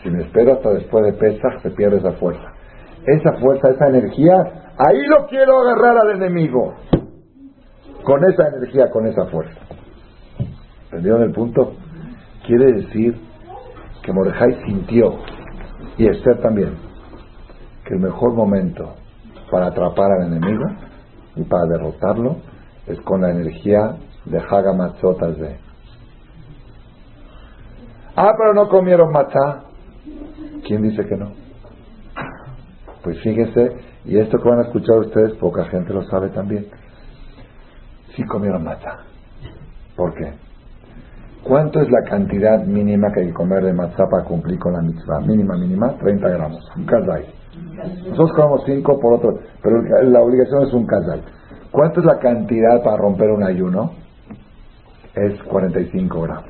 [0.04, 2.54] Si me espero hasta después de Pesach, se pierde esa fuerza.
[3.06, 4.36] Esa fuerza, esa energía,
[4.78, 6.74] ahí lo quiero agarrar al enemigo.
[8.04, 9.60] Con esa energía, con esa fuerza.
[10.86, 11.74] ¿Entendieron el punto?
[12.46, 13.18] Quiere decir
[14.04, 15.16] que Mordejai sintió,
[15.98, 16.76] y Esther también,
[17.86, 18.96] que el mejor momento
[19.50, 20.66] para atrapar al enemigo
[21.36, 22.38] y para derrotarlo
[22.88, 23.96] es con la energía
[24.26, 25.58] de Haga de.
[28.16, 29.64] Ah, pero no comieron matzá.
[30.66, 31.32] ¿Quién dice que no?
[33.04, 33.72] Pues fíjense,
[34.06, 36.68] y esto que van a escuchar ustedes, poca gente lo sabe también.
[38.16, 39.00] Sí comieron matzá.
[39.96, 40.34] ¿Por qué?
[41.44, 44.82] ¿Cuánto es la cantidad mínima que hay que comer de matzá para cumplir con la
[44.82, 45.20] mitzvah?
[45.20, 46.72] Mínima, mínima, 30 gramos.
[46.78, 47.26] Un kazay.
[48.10, 51.22] Nosotros comemos 5 por otro, pero la obligación es un kazay.
[51.72, 53.92] ¿Cuánto es la cantidad para romper un ayuno?
[55.14, 56.46] Es 45 gramos.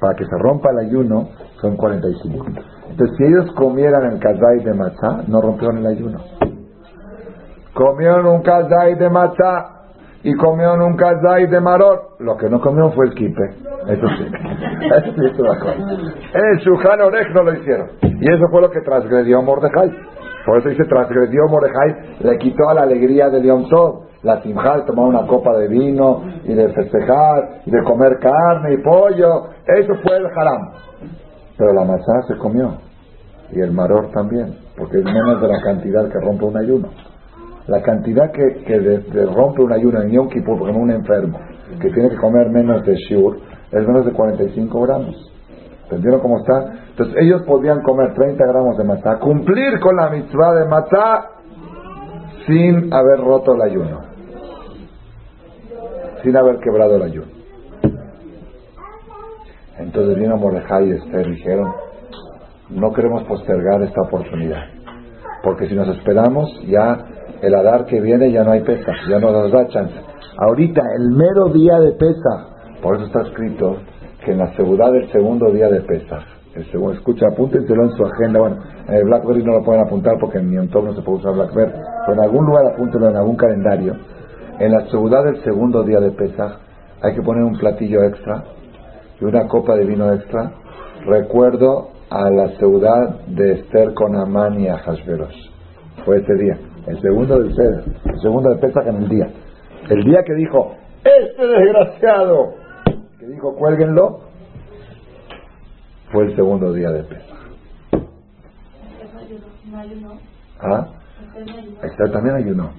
[0.00, 1.28] Para que se rompa el ayuno
[1.60, 2.46] son 45.
[2.90, 6.18] Entonces, si ellos comieran el kazay de matzá, no rompieron el ayuno.
[7.74, 9.76] Comieron un kazay de matzá,
[10.26, 12.16] y comieron un kazay de maror.
[12.18, 13.44] Lo que no comieron fue el kipe.
[13.86, 14.24] Eso sí.
[14.96, 15.76] Eso sí es una cosa.
[16.34, 17.90] En Shuhan Orech no lo hicieron.
[18.02, 19.88] Y eso fue lo que transgredió Mordejai.
[20.44, 24.06] Por eso dice, transgredió Mordejai, le quitó a la alegría de León Sod.
[24.22, 28.78] La simjal, tomar una copa de vino y de festejar, y de comer carne y
[28.78, 29.50] pollo.
[29.64, 30.72] Eso fue el haram.
[31.56, 32.78] Pero la matzá se comió.
[33.52, 36.88] y el maror también, porque es menos de la cantidad que rompe un ayuno.
[37.68, 41.38] La cantidad que, que rompe un ayuno en Yom Kippur, como un enfermo,
[41.80, 43.38] que tiene que comer menos de shiur,
[43.70, 45.32] es menos de 45 gramos.
[45.84, 46.72] ¿Entendieron cómo está?
[46.90, 51.30] Entonces ellos podían comer 30 gramos de matzá, cumplir con la mitzvah de matzá
[52.46, 54.00] sin haber roto el ayuno,
[56.22, 57.35] sin haber quebrado el ayuno.
[59.78, 61.72] Entonces vino Mordejai y Esther dijeron,
[62.70, 64.64] no queremos postergar esta oportunidad,
[65.42, 66.98] porque si nos esperamos ya
[67.42, 69.94] el Adar que viene ya no hay pesa, ya no nos da chance.
[70.38, 73.76] Ahorita, el mero día de pesa, por eso está escrito
[74.24, 76.24] que en la seguridad del segundo día de Pesach,
[76.54, 78.56] el segundo, escucha, apúntenselo en su agenda, bueno,
[78.88, 81.72] en el Blackberry no lo pueden apuntar porque en mi entorno se puede usar Blackberry,
[82.06, 83.94] pero en algún lugar apúntenlo en algún calendario.
[84.58, 86.58] En la seguridad del segundo día de Pesach
[87.02, 88.42] hay que poner un platillo extra
[89.20, 90.52] y una copa de vino extra.
[91.06, 94.78] Recuerdo a la ciudad de Esther con Amán y a
[96.04, 99.26] Fue ese día, el segundo del Ceder, el segundo de Pesach en el día.
[99.88, 102.66] El día que dijo, este desgraciado
[103.26, 104.20] dijo cuélguenlo,
[106.12, 107.36] fue el segundo día de Pesach.
[110.60, 110.86] ¿Ah?
[111.82, 112.70] Esther también ayunó.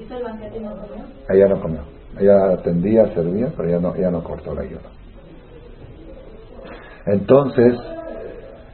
[1.30, 1.82] Ella no comió.
[2.20, 4.90] Ella atendía, servía, pero ella no, ella no cortó el ayuno.
[7.08, 7.74] Entonces,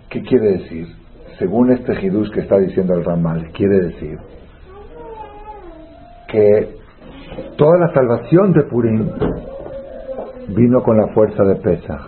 [0.10, 0.88] ¿qué quiere decir?
[1.38, 4.18] Según este Hidush que está diciendo el Ramal, quiere decir
[6.28, 6.76] que
[7.58, 9.08] toda la salvación de Purim
[10.50, 12.02] vino con la fuerza de Pesach.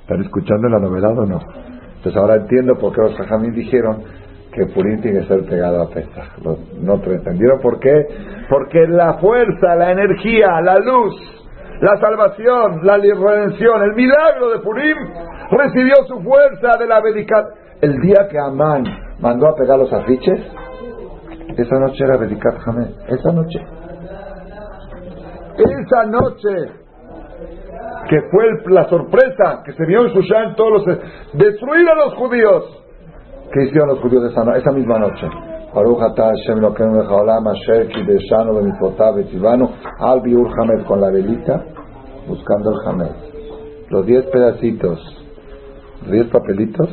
[0.00, 1.38] ¿Están escuchando la novedad o no?
[1.96, 4.02] Entonces ahora entiendo por qué los Jajamín dijeron
[4.52, 6.38] que Purim tiene que ser pegado a Pesach.
[6.80, 8.06] ¿No entendieron por qué?
[8.48, 11.39] Porque la fuerza, la energía, la luz,
[11.80, 14.96] la salvación, la redención, el milagro de Purim
[15.50, 17.46] recibió su fuerza de la Bedicat.
[17.80, 18.84] El día que Amán
[19.20, 20.38] mandó a pegar los afiches,
[21.56, 22.86] esa noche era Bedicat Jamé.
[23.08, 23.60] Esa noche
[25.68, 26.72] esa noche
[28.08, 30.98] que fue la sorpresa que se vio en Sushan todos los
[31.34, 32.82] destruir a los judíos
[33.52, 35.26] ¿qué hicieron los judíos esa, esa misma noche?
[39.98, 40.48] Al biur
[40.86, 41.64] con la velita
[42.26, 43.14] buscando el Hamed
[43.90, 44.98] los diez pedacitos
[46.10, 46.88] diez papelitos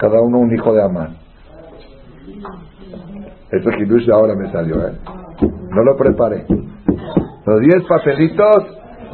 [0.00, 1.16] cada uno un hijo de Amán.
[3.50, 4.92] Ese hidush ahora me salió ¿eh?
[5.42, 6.46] no lo preparé.
[7.46, 8.64] Los diez papelitos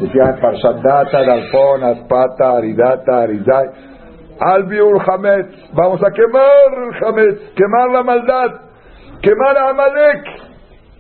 [0.01, 3.69] decían Parshadata, Dalfon, Aspata, Aridata, Arizai.
[4.39, 6.45] Albiur Hametz, vamos a quemar
[6.77, 8.66] el Hametz, quemar la maldad,
[9.27, 10.25] quemar a Amalek.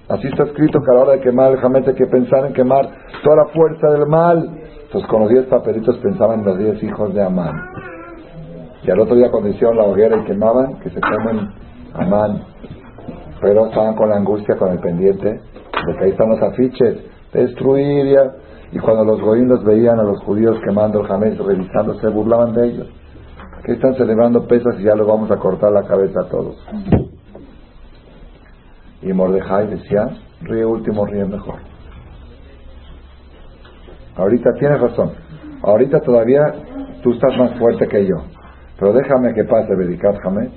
[0.08, 2.52] Así está escrito que a la hora de quemar el Hametz hay que pensar en
[2.54, 2.84] quemar
[3.22, 4.50] toda la fuerza del mal.
[4.82, 7.54] Entonces con los diez papelitos pensaban en los diez hijos de Amán.
[8.82, 11.50] Y al otro día cuando hicieron la hoguera y quemaban, que se quemen
[11.94, 12.42] Amán.
[13.40, 16.98] Pero estaban con la angustia, con el pendiente, de que ahí están los afiches
[17.32, 18.32] destruir ya.
[18.72, 22.52] Y cuando los goín los veían a los judíos quemando el jamés, revisando, se burlaban
[22.54, 22.88] de ellos.
[23.64, 26.56] Que están celebrando pesas y ya lo vamos a cortar la cabeza a todos.
[29.02, 30.08] Y Mordejai decía,
[30.42, 31.60] ríe último, ríe mejor.
[34.16, 35.12] Ahorita tienes razón.
[35.62, 36.42] Ahorita todavía
[37.02, 38.16] tú estás más fuerte que yo.
[38.78, 40.50] Pero déjame que pase Bedikat Hamet,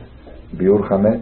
[0.54, 1.22] Biur Hamet,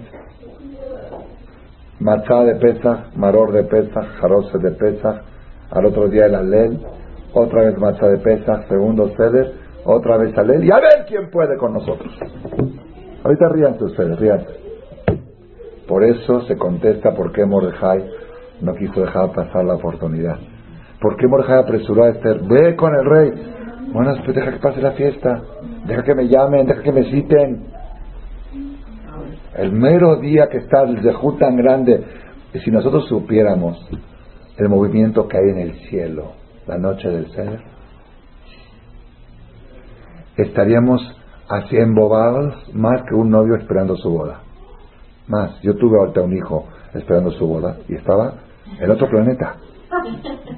[1.99, 5.21] Matzah de Pesach, Maror de Pesach, Jarose de Pesach,
[5.71, 6.79] al otro día el Alel,
[7.33, 9.53] otra vez marcha de pesa, segundo Ceder,
[9.85, 12.11] otra vez Alel, y a ver quién puede con nosotros.
[13.23, 14.66] Ahorita ríanse ustedes, ríanse.
[15.87, 18.03] Por eso se contesta por qué Mordejai
[18.61, 20.37] no quiso dejar pasar la oportunidad.
[20.99, 22.41] ¿Por qué Mordejai apresuró a Esther?
[22.43, 23.31] Ve con el rey.
[23.93, 25.41] Bueno, pues deja que pase la fiesta.
[25.85, 27.67] Deja que me llamen, deja que me citen.
[29.55, 32.03] El mero día que está el Zehut tan grande,
[32.53, 33.77] y si nosotros supiéramos
[34.57, 36.33] el movimiento que hay en el cielo
[36.67, 37.61] la noche del ser,
[40.35, 41.01] estaríamos
[41.49, 44.41] así embobados más que un novio esperando su boda.
[45.27, 48.33] Más, yo tuve ahorita un hijo esperando su boda y estaba
[48.79, 49.55] en otro planeta.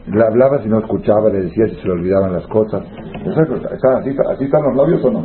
[0.07, 2.83] Le hablaba si no escuchaba, le decía si se le olvidaban las cosas.
[3.25, 5.23] ¿Están así, así están los novios o no?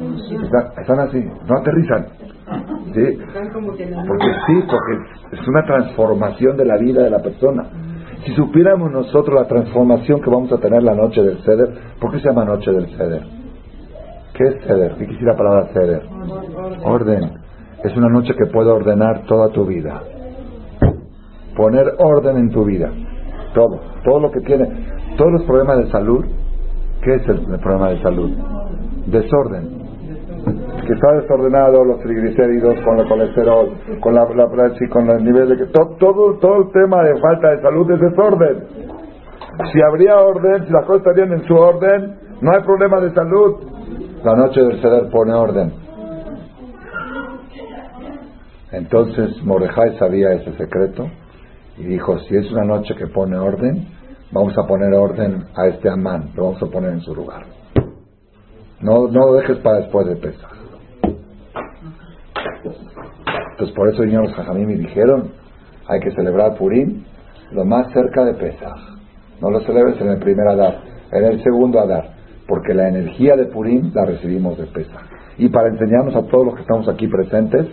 [0.79, 2.07] Están, así, no aterrizan.
[2.93, 3.19] ¿Sí?
[4.07, 7.65] Porque sí, porque es una transformación de la vida de la persona.
[8.25, 11.69] Si supiéramos nosotros la transformación que vamos a tener la noche del ceder,
[12.01, 13.23] ¿por qué se llama noche del ceder?
[14.35, 14.95] ¿Qué es ceder?
[14.97, 16.03] ¿Qué quisiera la palabra ceder?
[16.85, 17.44] Orden.
[17.85, 20.01] Es una noche que puede ordenar toda tu vida.
[21.55, 22.91] Poner orden en tu vida.
[23.53, 23.78] Todo.
[24.03, 24.66] Todo lo que tiene.
[25.18, 26.24] Todos los problemas de salud.
[27.03, 28.30] ¿Qué es el, problema de salud?
[29.07, 29.85] Desorden.
[30.87, 34.49] que está desordenado los triglicéridos con el colesterol, con la, la,
[34.91, 38.01] con el nivel de que todo, todo, todo el tema de falta de salud es
[38.01, 38.64] desorden.
[39.72, 43.57] Si habría orden, si las cosas estarían en su orden, no hay problema de salud.
[44.24, 45.84] La noche del ceder pone orden.
[48.75, 51.09] Entonces Mordejai sabía ese secreto
[51.77, 53.87] y dijo, si es una noche que pone orden,
[54.33, 57.45] vamos a poner orden a este Amán, lo vamos a poner en su lugar.
[58.81, 60.51] No, no lo dejes para después de Pesach.
[63.53, 65.31] Entonces por eso vinieron los Jajamim y dijeron,
[65.87, 67.05] hay que celebrar Purim
[67.53, 68.77] lo más cerca de Pesach.
[69.41, 70.81] No lo celebres en el primer Adar,
[71.12, 72.11] en el segundo Adar,
[72.49, 75.05] porque la energía de Purim la recibimos de Pesach.
[75.39, 77.68] Y para enseñarnos a todos los que estamos aquí presentes,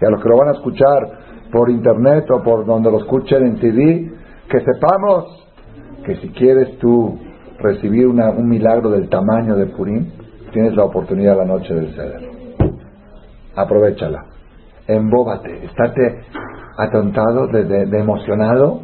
[0.00, 1.18] y a los que lo van a escuchar
[1.52, 4.12] por internet o por donde lo escuchen en CD,
[4.48, 5.46] que sepamos
[6.04, 7.18] que si quieres tú
[7.58, 10.10] recibir un milagro del tamaño de Purim,
[10.52, 12.30] tienes la oportunidad la noche del ceder.
[13.54, 14.24] Aprovechala.
[14.86, 15.64] Embóbate.
[15.66, 16.20] Estate
[16.78, 18.80] atontado, de, emocionado,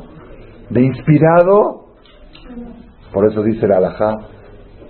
[0.68, 1.86] de inspirado.
[3.12, 4.14] Por eso dice la alajá,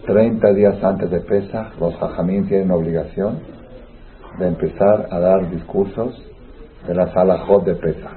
[0.07, 3.56] 30 días antes de Pesa, los hajamín tienen obligación
[4.39, 6.15] de empezar a dar discursos
[6.87, 8.11] de las alajot de Pesa.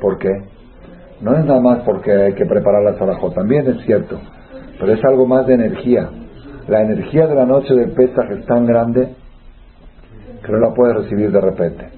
[0.00, 0.30] ¿Por qué?
[1.20, 4.18] No es nada más porque hay que preparar las alajot, también es cierto,
[4.78, 6.08] pero es algo más de energía.
[6.68, 9.14] La energía de la noche de Pesach es tan grande
[10.44, 11.88] que no la puedes recibir de repente.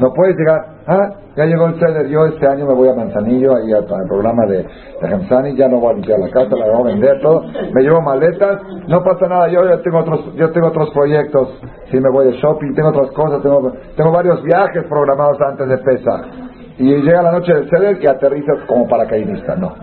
[0.00, 3.54] No puedes llegar, ah, ya llegó el ceder, yo este año me voy a Manzanillo,
[3.54, 6.94] ahí al programa de, de ya no voy a limpiar la casa, la voy a
[6.94, 7.42] vender, todo,
[7.72, 12.00] me llevo maletas, no pasa nada, yo ya tengo otros, yo tengo otros proyectos, si
[12.00, 16.26] me voy de shopping, tengo otras cosas, tengo, tengo varios viajes programados antes de Pesach.
[16.78, 19.74] Y llega la noche del ceder y aterrizas como paracaidista, no.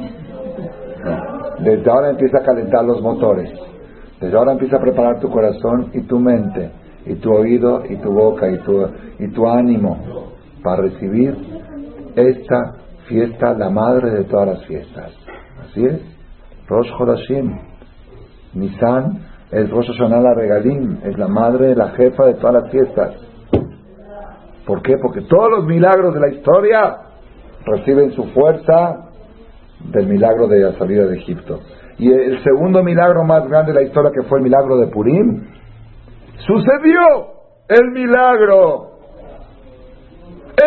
[1.59, 3.49] Desde ahora empieza a calentar los motores.
[4.19, 6.69] Desde ahora empieza a preparar tu corazón y tu mente,
[7.05, 8.87] y tu oído, y tu boca, y tu,
[9.19, 9.97] y tu ánimo
[10.63, 11.35] para recibir
[12.15, 12.75] esta
[13.07, 15.11] fiesta, la madre de todas las fiestas.
[15.63, 15.99] Así es.
[16.67, 17.59] Rosh Chodashim.
[18.53, 19.19] Nisan
[19.51, 23.15] es Rosh Hashanah la Regalim, es la madre, la jefa de todas las fiestas.
[24.65, 24.97] ¿Por qué?
[24.97, 26.97] Porque todos los milagros de la historia
[27.65, 29.09] reciben su fuerza
[29.91, 31.59] del milagro de la salida de Egipto.
[31.97, 35.43] Y el segundo milagro más grande de la historia, que fue el milagro de Purim,
[36.45, 37.01] sucedió
[37.67, 38.91] el milagro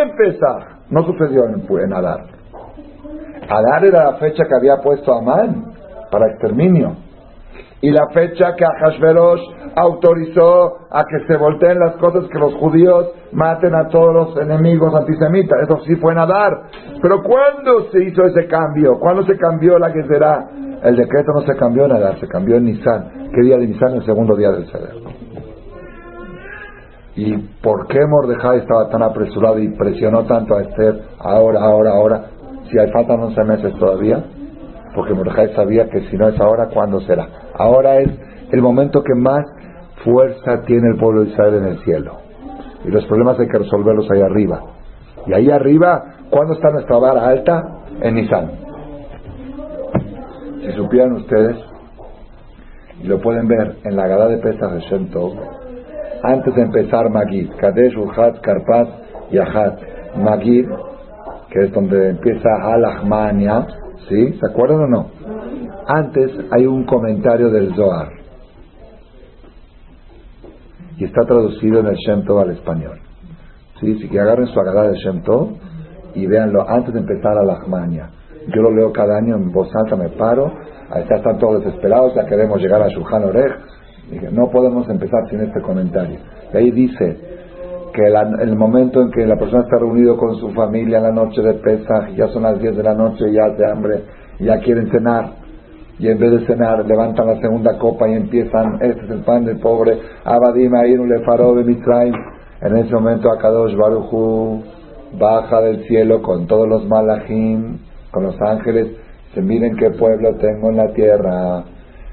[0.02, 0.74] empezar.
[0.90, 2.26] No sucedió en, Adar.
[3.48, 5.72] Adar era la fecha que había puesto Amán
[6.10, 6.96] para exterminio.
[7.80, 9.40] Y la fecha que Ahashverosh
[9.76, 14.94] autorizó a que se volteen las cosas, que los judíos maten a todos los enemigos
[14.94, 15.58] antisemitas.
[15.64, 16.52] Eso sí fue en Adar.
[17.02, 18.98] Pero ¿cuándo se hizo ese cambio?
[19.00, 20.48] ¿Cuándo se cambió la que será?
[20.82, 23.30] El decreto no se cambió en Adar, se cambió en Nisan.
[23.34, 23.94] ¿Qué día de Nisan?
[23.96, 25.23] El segundo día del Seder.
[27.16, 32.24] ¿Y por qué Mordejai estaba tan apresurado y presionó tanto a Esther ahora, ahora, ahora?
[32.70, 34.24] Si hay faltan 11 meses todavía.
[34.94, 37.28] Porque Mordejai sabía que si no es ahora, ¿cuándo será?
[37.54, 38.10] Ahora es
[38.50, 39.44] el momento que más
[40.04, 42.16] fuerza tiene el pueblo de Israel en el cielo.
[42.84, 44.60] Y los problemas hay que resolverlos ahí arriba.
[45.26, 47.62] Y ahí arriba, ¿cuándo está nuestra vara alta?
[48.00, 48.50] En Nisan.
[50.60, 51.56] Si supieran ustedes,
[53.02, 55.08] y lo pueden ver en la gala de Pesach de Shem
[56.24, 58.88] antes de empezar Magid, Kadesh, Uhat, Karpat
[59.30, 59.38] y.
[60.18, 60.68] Magid,
[61.50, 63.66] que es donde empieza Al-Ahmania,
[64.08, 64.32] ¿sí?
[64.32, 65.06] ¿Se acuerdan o no?
[65.86, 68.08] Antes hay un comentario del Zohar.
[70.96, 73.00] Y está traducido en el Shem Tov al español.
[73.80, 73.98] ¿Sí?
[73.98, 75.50] Si que agarren su agada de Shem Tov
[76.14, 78.08] y véanlo antes de empezar Al-Ahmania.
[78.48, 80.52] Yo lo leo cada año en voz alta, me paro,
[80.90, 83.52] ahí están todos desesperados, ya queremos llegar a Shulchan Orej.
[84.32, 86.18] No podemos empezar sin este comentario.
[86.52, 87.16] Y ahí dice
[87.92, 91.40] que el momento en que la persona está reunido con su familia en la noche
[91.42, 94.02] de Pesach, ya son las 10 de la noche, ya hace hambre,
[94.40, 95.44] ya quieren cenar,
[95.98, 99.44] y en vez de cenar levantan la segunda copa y empiezan, este es el pan
[99.44, 102.14] del pobre, Abadim Ainu Lefaro de Mitzrayim.
[102.62, 104.62] En ese momento Akadosh Baruchu
[105.18, 107.78] baja del cielo con todos los malachim
[108.10, 108.88] con los ángeles,
[109.34, 111.64] se miren qué pueblo tengo en la tierra,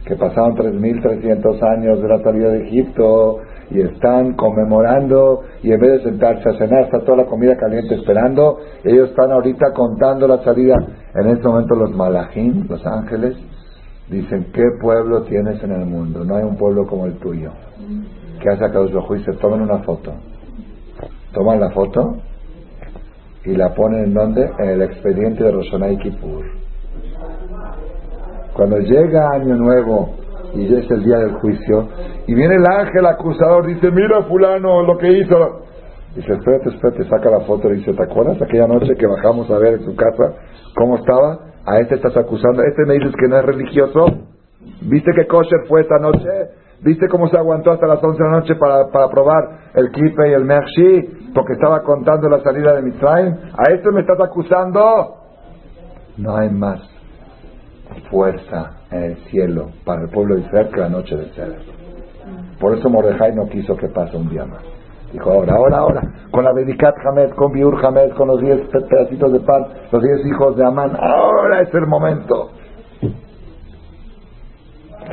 [0.05, 3.39] que pasaron 3.300 años de la salida de Egipto
[3.69, 7.95] y están conmemorando y en vez de sentarse a cenar está toda la comida caliente
[7.95, 10.75] esperando, ellos están ahorita contando la salida.
[11.15, 13.37] En este momento los malajim, los ángeles,
[14.09, 16.25] dicen, ¿qué pueblo tienes en el mundo?
[16.25, 17.51] No hay un pueblo como el tuyo.
[18.41, 19.19] ¿Qué hace acá los ojos?
[19.19, 20.13] Y se toman una foto.
[21.33, 22.17] Toman la foto
[23.45, 24.51] y la ponen en donde?
[24.59, 26.60] En el expediente de Rosonai Kippur.
[28.61, 30.11] Cuando llega Año Nuevo
[30.53, 31.87] y es el día del juicio,
[32.27, 35.61] y viene el ángel acusador, dice, mira fulano lo que hizo.
[36.15, 39.57] Dice, espérate, espérate, saca la foto y dice, ¿te acuerdas aquella noche que bajamos a
[39.57, 40.35] ver en su casa
[40.75, 41.39] cómo estaba?
[41.65, 44.05] A este estás acusando, a este me dices que no es religioso.
[44.83, 46.29] ¿Viste qué kosher fue esta noche?
[46.83, 50.29] ¿Viste cómo se aguantó hasta las 11 de la noche para, para probar el kipe
[50.29, 51.31] y el mershi?
[51.33, 53.33] Porque estaba contando la salida de Mitzrayim.
[53.57, 55.15] ¿A esto me estás acusando?
[56.17, 56.90] No hay más
[58.09, 61.61] fuerza en el cielo para el pueblo de Israel que la noche de Ceder.
[62.59, 64.61] Por eso Mordejai no quiso que pase un día más.
[65.11, 69.33] Dijo, ahora, ahora, ahora, con la Bedikat Hamed, con Biur Hamed, con los diez pedacitos
[69.33, 72.51] de pan, los diez hijos de Amán, ahora es el momento.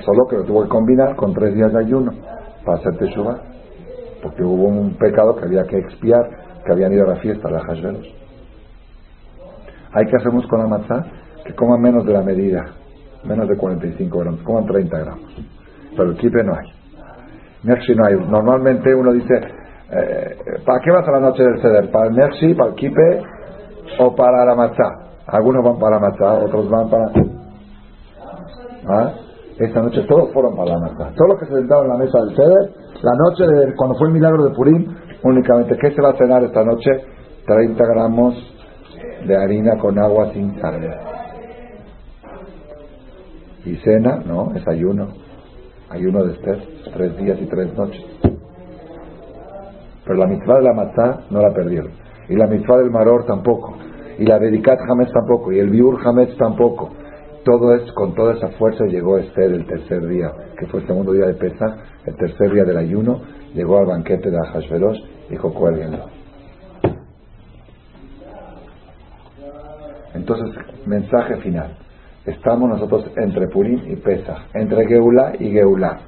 [0.04, 2.12] Solo que lo tuvo que combinar con tres días de ayuno
[2.64, 3.38] para hacer Teshuvah.
[4.22, 6.28] Porque hubo un pecado que había que expiar,
[6.64, 8.06] que habían ido a la fiesta, a la Hashvelos.
[9.92, 11.06] Hay que hacemos con la matzah
[11.48, 12.62] que coman menos de la medida,
[13.24, 15.34] menos de 45 gramos, coman 30 gramos.
[15.96, 16.70] Pero el kipe no hay.
[17.62, 18.14] Merci no hay.
[18.16, 19.34] Normalmente uno dice,
[19.90, 20.36] eh,
[20.66, 21.90] ¿para qué vas a la noche del ceder?
[21.90, 23.22] ¿Para el merci, para el kipe
[23.98, 24.84] o para la matzá?
[25.26, 27.04] Algunos van para la matzá, otros van para...
[28.86, 29.12] ¿Ah?
[29.58, 31.10] Esta noche todos fueron para la matzá.
[31.16, 32.72] Todos los que se sentaron en la mesa del ceder,
[33.02, 36.44] la noche de, cuando fue el milagro de Purim, únicamente, ¿qué se va a cenar
[36.44, 36.90] esta noche?
[37.46, 38.34] 30 gramos
[39.26, 41.17] de harina con agua sin sal.
[43.68, 45.08] Y cena, no, es ayuno.
[45.90, 46.58] Ayuno de Esther,
[46.94, 48.02] tres días y tres noches.
[50.06, 51.90] Pero la mitad de la matzá no la perdieron.
[52.30, 53.76] Y la mitad del maror tampoco.
[54.18, 55.52] Y la dedicat Hametz tampoco.
[55.52, 56.88] Y el biur Hametz tampoco.
[57.44, 61.12] Todo es, con toda esa fuerza llegó Esther el tercer día, que fue el segundo
[61.12, 63.20] día de Pesa, el tercer día del ayuno,
[63.54, 64.98] llegó al banquete de Ahashverosh,
[65.28, 66.06] dijo, cuélguenlo.
[70.14, 70.56] Entonces,
[70.86, 71.76] mensaje final.
[72.28, 75.98] Estamos nosotros entre Purim y Pesach, entre Geulá y Geulá.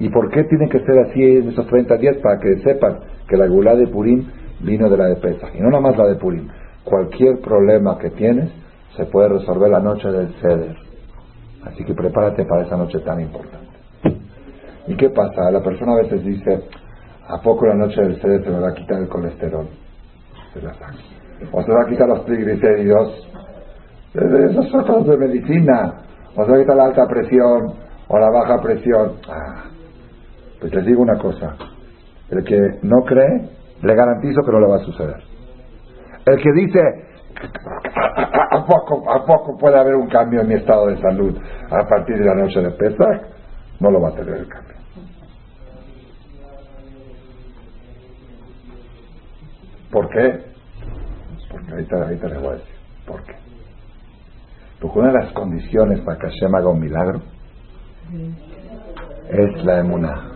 [0.00, 2.16] ¿Y por qué tiene que ser así en esos 30 días?
[2.16, 2.98] Para que sepan
[3.28, 4.26] que la Geulá de Purim
[4.58, 5.54] vino de la de Pesach.
[5.54, 6.48] Y no nada más la de Purim.
[6.82, 8.50] Cualquier problema que tienes
[8.96, 10.76] se puede resolver la noche del Ceder.
[11.64, 13.68] Así que prepárate para esa noche tan importante.
[14.88, 15.48] ¿Y qué pasa?
[15.52, 16.60] La persona a veces dice,
[17.28, 19.68] ¿a poco la noche del Ceder se me va a quitar el colesterol?
[20.54, 20.72] Se la.
[21.52, 23.28] O se va a quitar los triglicéridos
[24.14, 25.94] esos son de medicina.
[26.36, 27.74] O sea, está la alta presión
[28.08, 29.16] o la baja presión.
[29.28, 29.64] Ah,
[30.60, 31.56] pues les digo una cosa.
[32.30, 33.48] El que no cree,
[33.82, 35.22] le garantizo que no le va a suceder.
[36.24, 36.80] El que dice,
[38.50, 41.36] ¿a, poco, ¿a poco puede haber un cambio en mi estado de salud
[41.70, 43.22] a partir de la noche de Pesach?
[43.80, 44.76] No lo va a tener el cambio.
[49.90, 50.40] ¿Por qué?
[51.50, 52.74] Porque ahorita, ahorita les voy a decir.
[53.06, 53.41] ¿Por qué?
[54.82, 57.20] Porque una de las condiciones para que Hashem haga un milagro
[59.30, 60.28] es la emuna.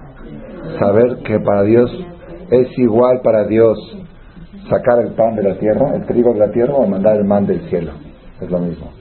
[0.79, 1.91] Saber que para Dios
[2.53, 3.77] es igual para Dios
[4.71, 7.45] sacar el pan de la tierra, el trigo de la tierra o mandar el man
[7.45, 7.91] del cielo.
[8.41, 8.93] Es lo mismo.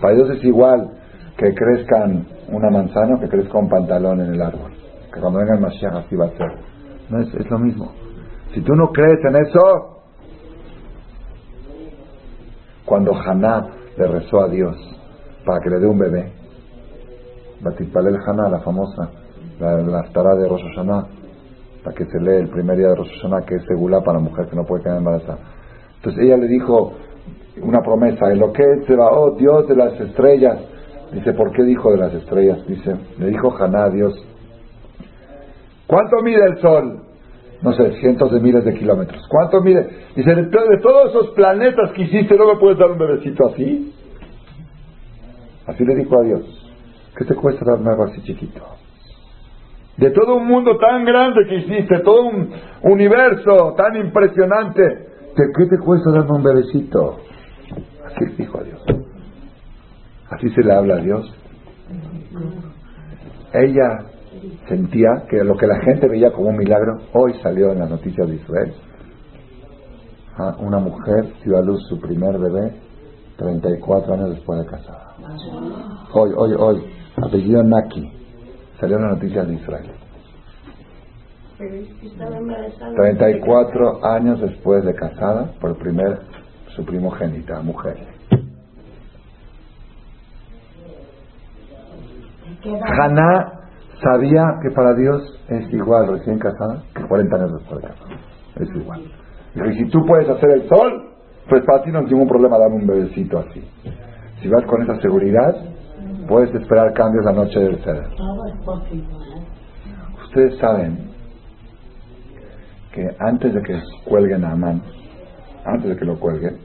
[0.00, 0.90] Para Dios es igual
[1.36, 4.72] que crezcan una manzana o que crezca un pantalón en el árbol.
[5.14, 6.52] Que cuando venga el Mashiach así va a ser.
[7.08, 7.92] No es, es lo mismo.
[8.52, 10.02] Si tú no crees en eso,
[12.84, 14.76] cuando Haná le rezó a Dios
[15.44, 16.32] para que le dé un bebé.
[17.60, 19.10] Batipalel Haná, la famosa,
[19.58, 21.06] la, la de Rosh Hashanah,
[21.84, 23.10] la que se lee el primer día de Rosh
[23.46, 25.38] que es segula para la mujer que no puede quedar embarazada.
[25.96, 26.92] Entonces ella le dijo
[27.60, 30.58] una promesa, en lo que se va, oh Dios de las estrellas.
[31.12, 32.64] Dice, ¿por qué dijo de las estrellas?
[32.68, 34.14] Dice, le dijo Haná a Dios,
[35.88, 37.07] ¿cuánto mide el sol?
[37.62, 39.26] No sé, cientos de miles de kilómetros.
[39.28, 39.88] ¿Cuánto mide?
[40.14, 40.44] Dice, de,
[40.80, 43.94] todos esos planetas que hiciste, ¿no me puedes dar un bebecito así?
[45.66, 46.72] Así le dijo a Dios.
[47.16, 48.60] ¿Qué te cuesta darme algo así chiquito?
[49.96, 52.50] De todo un mundo tan grande que hiciste, todo un
[52.82, 54.82] universo tan impresionante,
[55.34, 57.16] ¿qué te cuesta darme un bebecito?
[58.04, 58.84] Así le dijo a Dios.
[60.30, 61.34] Así se le habla a Dios.
[63.52, 64.04] Ella
[64.68, 68.28] sentía que lo que la gente veía como un milagro, hoy salió en las noticias
[68.28, 68.74] de Israel.
[70.36, 72.72] Ah, una mujer dio a luz su primer bebé
[73.36, 75.14] 34 años después de casada.
[76.12, 76.84] Hoy, hoy, hoy,
[77.16, 78.12] apellido Naki,
[78.80, 79.90] salió en las noticias de Israel.
[82.96, 86.20] 34 años después de casada por primer
[86.76, 87.96] su primogénita, mujer.
[93.00, 93.57] Haná
[94.02, 98.10] sabía que para Dios es igual recién casada que 40 años después de casada.
[98.56, 99.00] Es igual.
[99.54, 101.08] Y si tú puedes hacer el sol,
[101.48, 103.62] pues para ti no hay ningún problema darme un bebecito así.
[104.40, 105.54] Si vas con esa seguridad,
[106.28, 108.08] puedes esperar cambios la noche del ceder.
[110.24, 111.10] Ustedes saben
[112.92, 114.82] que antes de que cuelguen a Amán,
[115.64, 116.58] antes de que lo cuelguen,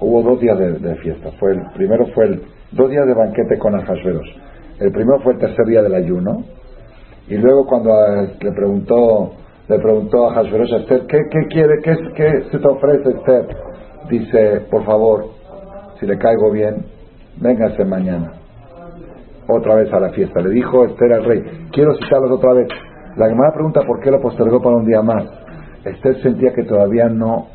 [0.00, 1.30] hubo dos días de, fiesta.
[1.38, 4.26] Fue el primero fue el dos días de banquete con Ahasveros.
[4.78, 6.44] El primero fue el tercer día del ayuno
[7.28, 7.90] y luego cuando
[8.40, 9.32] le preguntó
[9.68, 11.80] le preguntó a Hashverosh Esther, ¿qué, ¿qué, quiere?
[11.82, 13.48] ¿Qué, ¿Qué se te ofrece Esther?
[14.08, 15.24] Dice, por favor,
[15.98, 16.86] si le caigo bien,
[17.40, 18.32] véngase mañana.
[19.48, 20.40] Otra vez a la fiesta.
[20.40, 22.68] Le dijo Esther al rey, quiero citarlos otra vez.
[23.16, 25.24] La Gemara pregunta por qué lo postergó para un día más.
[25.84, 27.48] Esther sentía que todavía no,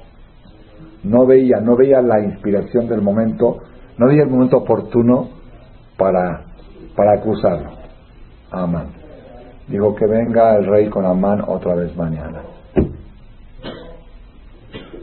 [1.03, 3.57] no veía, no veía la inspiración del momento,
[3.97, 5.29] no veía el momento oportuno
[5.97, 6.45] para,
[6.95, 7.71] para acusarlo.
[8.51, 8.87] Amán.
[9.67, 12.41] Digo que venga el rey con Amán otra vez mañana.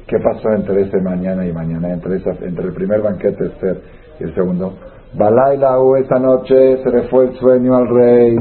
[0.06, 1.92] ¿Qué pasó entre ese mañana y mañana?
[1.92, 3.82] Entre, entre el primer banquete Esther
[4.20, 4.72] y el segundo.
[5.14, 8.36] Balaila esa noche se le fue el sueño al rey.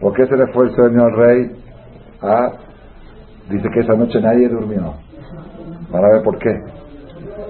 [0.00, 1.50] ¿Por qué se le fue el sueño al rey?
[2.22, 2.52] Ah,
[3.50, 4.94] dice que esa noche nadie durmió.
[5.90, 6.50] Van a ver por qué.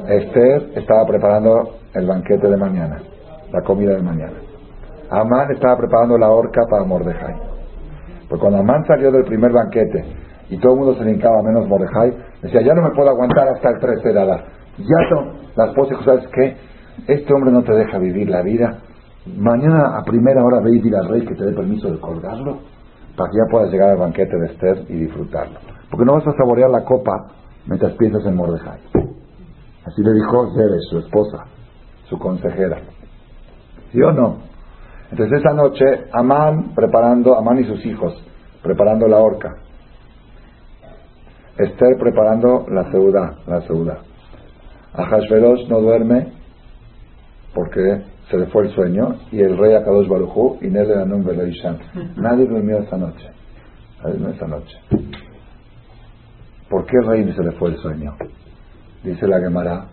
[0.08, 3.00] Esther estaba preparando el banquete de mañana,
[3.52, 4.47] la comida de mañana.
[5.10, 7.34] Amán estaba preparando la horca para Mordejai.
[8.28, 10.04] Pues cuando Amán salió del primer banquete
[10.50, 13.70] y todo el mundo se le menos Mordejai, decía, ya no me puedo aguantar hasta
[13.70, 14.44] el 13 de.
[14.78, 16.56] Ya son las esposa dijo, ¿sabes qué?
[17.06, 18.78] Este hombre no te deja vivir la vida.
[19.26, 22.58] Mañana a primera hora ve y dile al rey que te dé permiso de colgarlo
[23.16, 25.58] para que ya puedas llegar al banquete de Esther y disfrutarlo.
[25.90, 27.28] Porque no vas a saborear la copa
[27.66, 28.78] mientras piensas en Mordejai.
[29.84, 31.46] Así le dijo Zere, su esposa,
[32.04, 32.78] su consejera.
[33.90, 34.47] ¿Sí o no?
[35.10, 38.14] Entonces esa noche, Amán preparando, Amán y sus hijos,
[38.62, 39.56] preparando la horca.
[41.56, 43.98] Esther preparando la ceuda, la ceuda.
[44.92, 46.32] Ahasveros no duerme
[47.54, 51.24] porque se le fue el sueño y el rey Akadosh Barujú y Nele Anum
[52.16, 53.26] Nadie durmió esa noche.
[54.02, 54.78] Nadie durmió esa noche.
[56.68, 58.14] ¿Por qué el rey se le fue el sueño?
[59.02, 59.86] Dice la Gemara,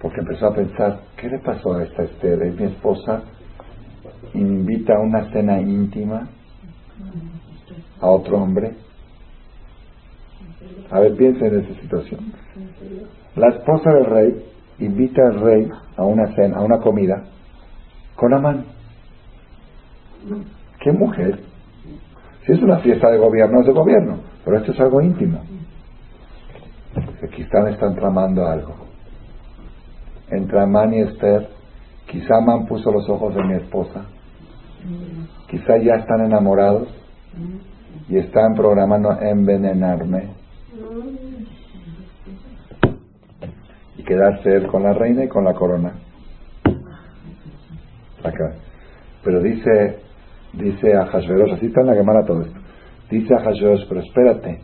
[0.00, 2.42] porque empezó a pensar, ¿qué le pasó a esta Esther?
[2.42, 3.22] Es mi esposa
[4.34, 6.28] invita a una cena íntima
[8.00, 8.74] a otro hombre.
[10.90, 12.32] A ver, piensen en esa situación.
[13.36, 14.44] La esposa del rey
[14.78, 17.24] invita al rey a una cena, a una comida
[18.16, 18.64] con Amán.
[20.80, 21.40] ¿Qué mujer?
[22.44, 25.40] Si es una fiesta de gobierno, es de gobierno, pero esto es algo íntimo.
[27.22, 28.74] Aquí están, están tramando algo.
[30.28, 31.48] Entre Amán y Esther,
[32.12, 34.04] quizá Amán puso los ojos de mi esposa
[35.48, 36.88] Quizá ya están enamorados
[38.08, 40.30] y están programando envenenarme
[43.96, 45.92] y quedarse él con la reina y con la corona.
[48.24, 48.54] Acá.
[49.22, 49.98] Pero dice,
[50.54, 52.58] dice a Hashverosh, así está en la Gemara todo esto.
[53.10, 54.58] Dice a Hashverosh, pero espérate,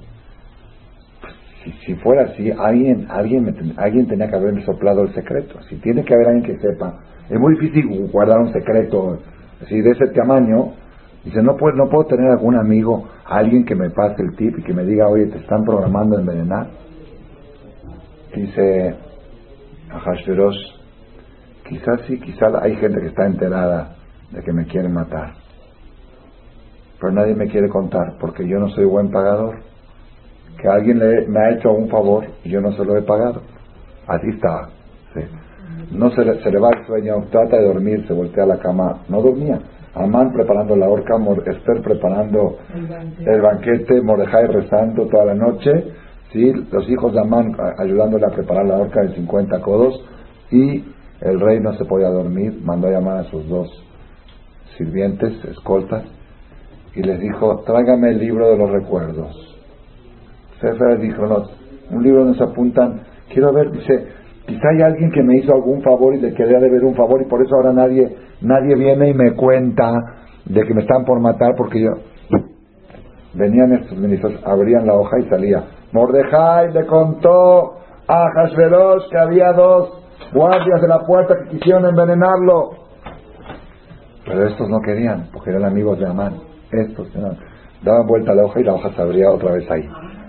[1.62, 5.60] si, si, fuera así, alguien, alguien, alguien tenía que haberme soplado el secreto.
[5.68, 6.98] Si tiene que haber alguien que sepa,
[7.30, 9.18] es muy difícil guardar un secreto
[9.62, 10.72] así de ese tamaño,
[11.24, 14.62] dice, no puedo, no puedo tener algún amigo, alguien que me pase el tip y
[14.62, 16.68] que me diga, oye, te están programando envenenar.
[18.34, 18.94] Dice
[19.90, 20.56] a Hashverosh,
[21.68, 23.96] quizás sí, quizás hay gente que está enterada
[24.30, 25.34] de que me quieren matar.
[27.00, 29.56] Pero nadie me quiere contar porque yo no soy buen pagador.
[30.60, 33.42] Que alguien le, me ha hecho un favor y yo no se lo he pagado.
[34.06, 34.77] Así está.
[35.90, 38.58] No se le, se le va el sueño, trata de dormir, se voltea a la
[38.58, 39.58] cama, no dormía.
[39.94, 41.16] Amán preparando la horca,
[41.46, 42.58] Esther preparando
[43.18, 45.70] el banquete, Mordejai rezando toda la noche,
[46.32, 46.52] ¿sí?
[46.70, 50.00] los hijos de Amán ayudándole a preparar la horca de 50 codos
[50.50, 50.84] y
[51.20, 53.68] el rey no se podía dormir, mandó a llamar a sus dos
[54.76, 56.04] sirvientes, escoltas,
[56.94, 59.58] y les dijo, tráigame el libro de los recuerdos.
[60.60, 61.44] César dijo, no,
[61.90, 63.02] un libro donde se apuntan,
[63.32, 64.06] quiero ver, dice,
[64.48, 67.26] Quizá hay alguien que me hizo algún favor y le quería deber un favor y
[67.26, 69.92] por eso ahora nadie, nadie viene y me cuenta
[70.46, 71.90] de que me están por matar porque yo...
[73.34, 75.64] Venían estos ministros, abrían la hoja y salía.
[75.92, 77.74] Mordejai le contó
[78.08, 82.70] a Hashverosh que había dos guardias de la puerta que quisieron envenenarlo.
[84.24, 86.36] Pero estos no querían, porque eran amigos de Amán.
[86.72, 87.12] Estos
[87.82, 89.86] daban vuelta a la hoja y la hoja se abría otra vez ahí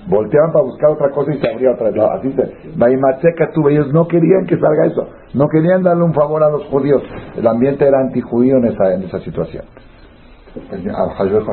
[0.09, 2.03] volteaban para buscar otra cosa y se abría otra vez.
[2.03, 6.49] Así se, tuve, ellos no querían que salga eso, no querían darle un favor a
[6.49, 7.01] los judíos.
[7.37, 9.63] El ambiente era antijudío en esa, en esa situación.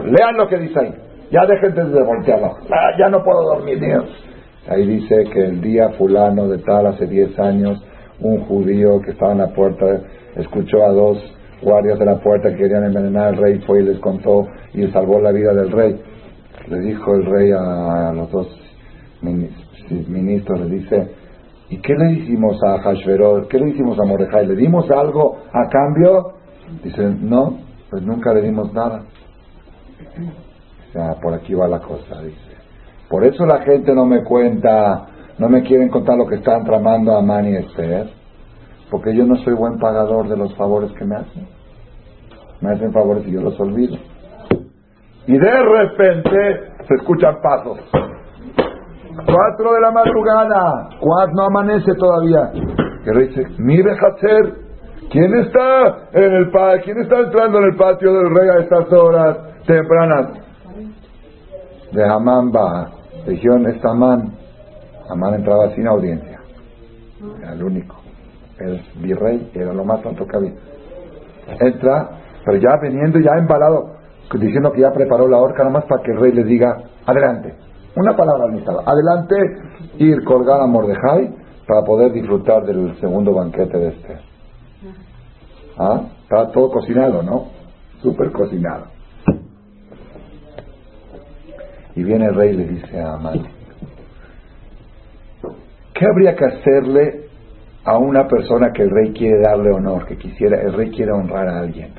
[0.07, 0.95] Lean lo que dice ahí,
[1.31, 2.57] ya dejen de voltearlo,
[2.99, 4.05] ya no puedo dormir, Dios.
[4.69, 7.85] Ahí dice que el día fulano de tal, hace 10 años,
[8.21, 10.01] un judío que estaba en la puerta
[10.35, 11.19] escuchó a dos
[11.63, 15.21] guardias de la puerta que querían envenenar al rey, fue y les contó y salvó
[15.21, 16.01] la vida del rey.
[16.69, 18.49] Le dijo el rey a, los dos
[19.23, 21.11] ministros, le dice,
[21.71, 23.49] ¿y qué le hicimos a Hashverot?
[23.49, 24.47] ¿Qué le hicimos a Mordejai?
[24.47, 26.33] ¿Le dimos algo a cambio?
[26.83, 27.59] Dice, no,
[27.91, 29.03] pues nunca le dimos nada.
[30.89, 32.57] O sea, por aquí va la cosa, dice.
[33.09, 35.07] Por eso la gente no me cuenta,
[35.39, 37.55] no me quieren contar lo que están tramando a Mani
[38.91, 41.47] porque yo no soy buen pagador de los favores que me hacen.
[42.61, 43.97] Me hacen favores y yo los olvido.
[45.27, 47.79] Y de repente se escuchan pasos.
[49.25, 52.53] Cuatro de la madrugada, cuatro no amanece todavía.
[53.05, 54.55] Que dice, mire Hatzer,
[55.11, 56.51] ¿quién está en el
[56.85, 60.31] ¿Quién está entrando en el patio del rey a estas horas tempranas?
[61.93, 62.91] De Amán va,
[63.27, 64.33] dijeron es Amán.
[65.11, 66.41] Amán entraba sin audiencia.
[67.41, 67.97] Era el único.
[68.59, 70.53] El virrey era lo más alto que había.
[71.61, 72.09] Entra,
[72.45, 73.96] pero ya veniendo, ya embalado,
[74.35, 77.55] diciendo que ya preparó la horca, nomás para que el rey le diga, adelante.
[77.97, 79.35] Una palabra al Adelante,
[79.99, 81.35] ir colgar a Mordejai
[81.67, 84.19] para poder disfrutar del segundo banquete de este.
[85.79, 86.03] ¿Ah?
[86.23, 87.47] Está todo cocinado, ¿no?
[88.03, 88.87] Súper cocinado.
[91.95, 93.47] Y viene el rey y le dice a Amán,
[95.95, 97.29] ¿qué habría que hacerle
[97.85, 101.49] a una persona que el rey quiere darle honor, que quisiera, el rey quiere honrar
[101.49, 101.95] a alguien?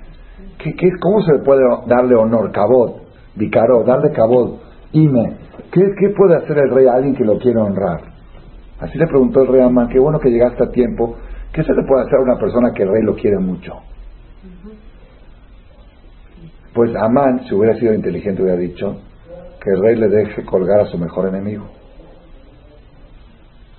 [0.57, 2.51] ¿Qué, qué, cómo se le puede darle honor?
[2.51, 4.59] Cabot, Vicaró, darle cabot,
[4.93, 5.37] Ime.
[5.71, 8.01] ¿Qué, ¿Qué puede hacer el rey a alguien que lo quiere honrar?
[8.79, 11.15] Así le preguntó el rey a Amán, qué bueno que llegaste a tiempo.
[11.51, 13.73] ¿Qué se le puede hacer a una persona que el rey lo quiere mucho?
[16.73, 18.97] Pues Amán, si hubiera sido inteligente, hubiera dicho
[19.63, 21.65] que el rey le deje colgar a su mejor enemigo.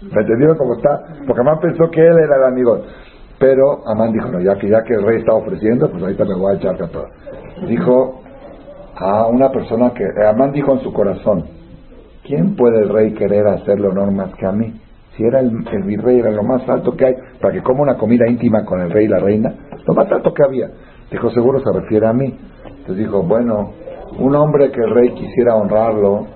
[0.03, 1.24] ¿Me entendieron cómo está?
[1.26, 2.83] Porque Amán pensó que él era el amigo.
[3.39, 6.34] Pero Amán dijo, no, ya que, ya que el rey está ofreciendo, pues ahorita me
[6.34, 7.07] voy a echar todo.
[7.68, 8.20] Dijo
[8.97, 11.45] a una persona que, Amán dijo en su corazón,
[12.24, 14.74] ¿quién puede el rey querer hacerle honor más que a mí?
[15.16, 15.51] Si era el,
[15.84, 18.91] virrey, era lo más alto que hay, para que coma una comida íntima con el
[18.91, 19.55] rey y la reina,
[19.86, 20.70] lo más alto que había.
[21.11, 22.36] Dijo, seguro se refiere a mí.
[22.64, 23.72] Entonces dijo, bueno,
[24.18, 26.26] un hombre que el rey quisiera honrarlo,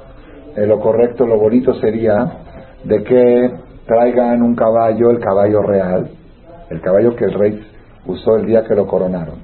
[0.56, 2.30] eh, lo correcto, lo bonito sería
[2.84, 3.50] de que
[3.86, 6.10] traigan un caballo, el caballo real,
[6.72, 7.60] el caballo que el rey
[8.06, 9.40] usó el día que lo coronaron.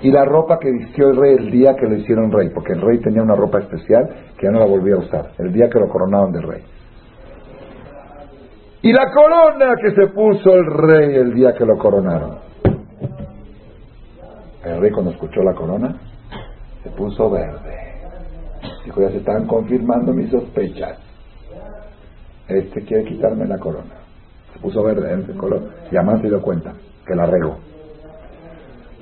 [0.00, 2.80] Y la ropa que vistió el rey el día que lo hicieron rey, porque el
[2.80, 4.08] rey tenía una ropa especial
[4.38, 6.62] que ya no la volvía a usar, el día que lo coronaron de rey.
[8.82, 12.38] Y la corona que se puso el rey el día que lo coronaron.
[14.64, 15.96] El rey cuando escuchó la corona
[16.82, 17.78] se puso verde.
[18.84, 20.98] Dijo, ya se están confirmando mis sospechas.
[22.48, 24.03] Este quiere quitarme la corona.
[24.54, 25.62] Se puso verde en ese color.
[25.90, 26.72] Y además se dio cuenta
[27.06, 27.58] que la regó.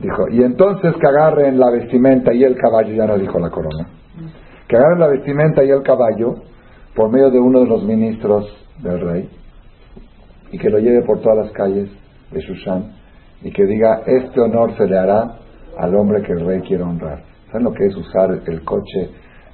[0.01, 3.87] Dijo, y entonces que agarren la vestimenta y el caballo, ya no dijo la corona,
[4.67, 6.35] que agarren la vestimenta y el caballo
[6.97, 8.47] por medio de uno de los ministros
[8.83, 9.31] del rey
[10.51, 11.89] y que lo lleve por todas las calles
[12.33, 12.93] de Shushan
[13.43, 15.37] y que diga, este honor se le hará
[15.79, 17.23] al hombre que el rey quiere honrar.
[17.47, 19.11] ¿Saben lo que es usar el coche,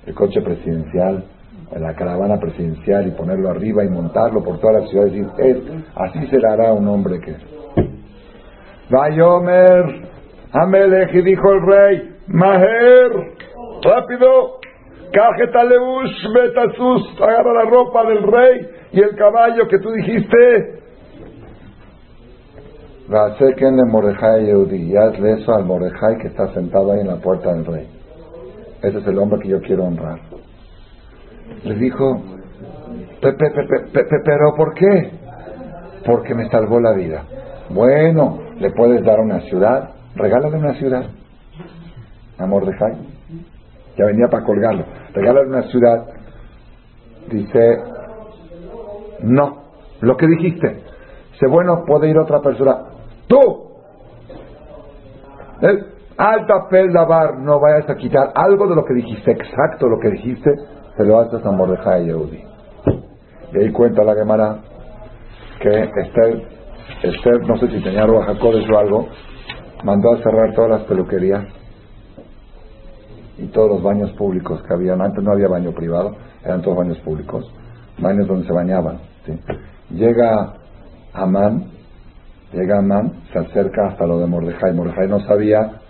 [0.07, 1.25] el coche presidencial,
[1.77, 5.57] la caravana presidencial y ponerlo arriba y montarlo por toda la ciudad y decir, es,
[5.95, 7.37] así se le hará un hombre que...
[8.91, 10.09] Vayomer,
[10.53, 13.11] Amelech, y dijo el rey, Maher,
[13.83, 14.59] rápido,
[15.12, 20.79] Cajetaleush, Betasus, agarra la ropa del rey y el caballo que tú dijiste.
[23.09, 27.16] Vaseken de Mordejai Yehudi, y hazle eso al Mordejai que está sentado ahí en la
[27.16, 27.89] puerta del rey.
[28.83, 30.21] Ese es el hombre que yo quiero honrar.
[31.65, 32.23] Le dijo,
[33.21, 35.11] pero ¿por qué?
[36.07, 37.25] Porque me salvó la vida.
[37.71, 41.05] Bueno, le puedes dar una ciudad, regálale una ciudad
[42.39, 42.97] a Mordejai.
[43.97, 44.85] Ya venía para colgarlo.
[45.13, 46.07] Regálale una ciudad.
[47.31, 47.79] Dice,
[49.23, 49.65] no,
[50.01, 50.83] lo que dijiste.
[51.33, 52.77] Dice, bueno, puede ir otra persona.
[53.27, 53.69] Tú,
[56.17, 56.69] alta
[57.07, 60.51] bar no vayas a quitar algo de lo que dijiste, exacto lo que dijiste,
[60.99, 62.43] se lo haces a Mordejai Yehudi.
[63.53, 64.59] Y ahí cuenta la Gemara
[65.61, 66.43] que Esther,
[67.03, 69.09] Esther, no sé si tenía Ruajacodes o algo,
[69.85, 71.47] mandó a cerrar todas las peluquerías
[73.39, 75.01] y todos los baños públicos que habían.
[75.01, 77.51] Antes no había baño privado, eran todos baños públicos,
[77.99, 78.99] baños donde se bañaban.
[79.91, 80.55] Llega
[81.15, 81.79] Amán
[82.53, 84.73] Llega Amán, se acerca hasta lo de Mordejai.
[84.73, 85.81] Mordejai no sabía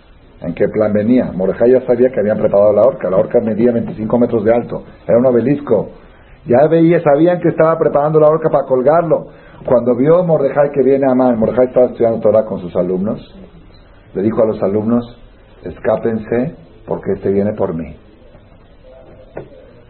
[0.41, 1.31] en qué plan venía.
[1.33, 3.09] Mordejai ya sabía que habían preparado la horca.
[3.09, 4.83] La horca medía 25 metros de alto.
[5.07, 5.89] Era un obelisco.
[6.45, 9.27] Ya veía, sabían que estaba preparando la horca para colgarlo.
[9.65, 13.19] Cuando vio Mordejai que viene Amán, Mordejai estaba estudiando Torah con sus alumnos.
[14.13, 15.05] le dijo a los alumnos,
[15.63, 16.55] escápense
[16.87, 17.95] porque este viene por mí.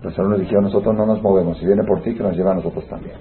[0.02, 2.56] Los alumnos dijeron, nosotros no nos movemos, si viene por ti, que nos lleva a
[2.56, 3.16] nosotros también.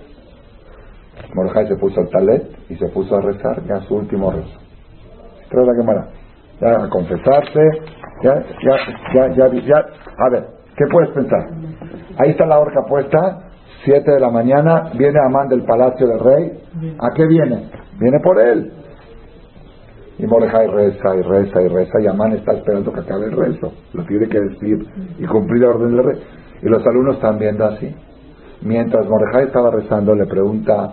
[1.34, 4.58] Mordejai se puso al talet y se puso a rezar ya su último rezo.
[5.50, 6.08] La cámara.
[6.60, 7.60] Ya a confesarse,
[8.22, 8.42] ya,
[9.14, 9.76] ya, ya, ya.
[10.18, 10.44] A ver,
[10.76, 11.50] ¿qué puedes pensar?
[12.18, 13.48] Ahí está la horca puesta,
[13.84, 16.52] 7 de la mañana, viene Amán del palacio del rey.
[16.98, 17.70] ¿A qué viene?
[17.98, 18.72] Viene por él.
[20.18, 23.72] Y Mordejai reza y reza y reza y Amán está esperando que acabe el rezo.
[23.92, 24.78] Lo tiene que decir
[25.16, 26.22] y cumplir la orden del rey.
[26.60, 27.94] Y los alumnos están viendo así.
[28.62, 30.92] Mientras Mordejai estaba rezando, le pregunta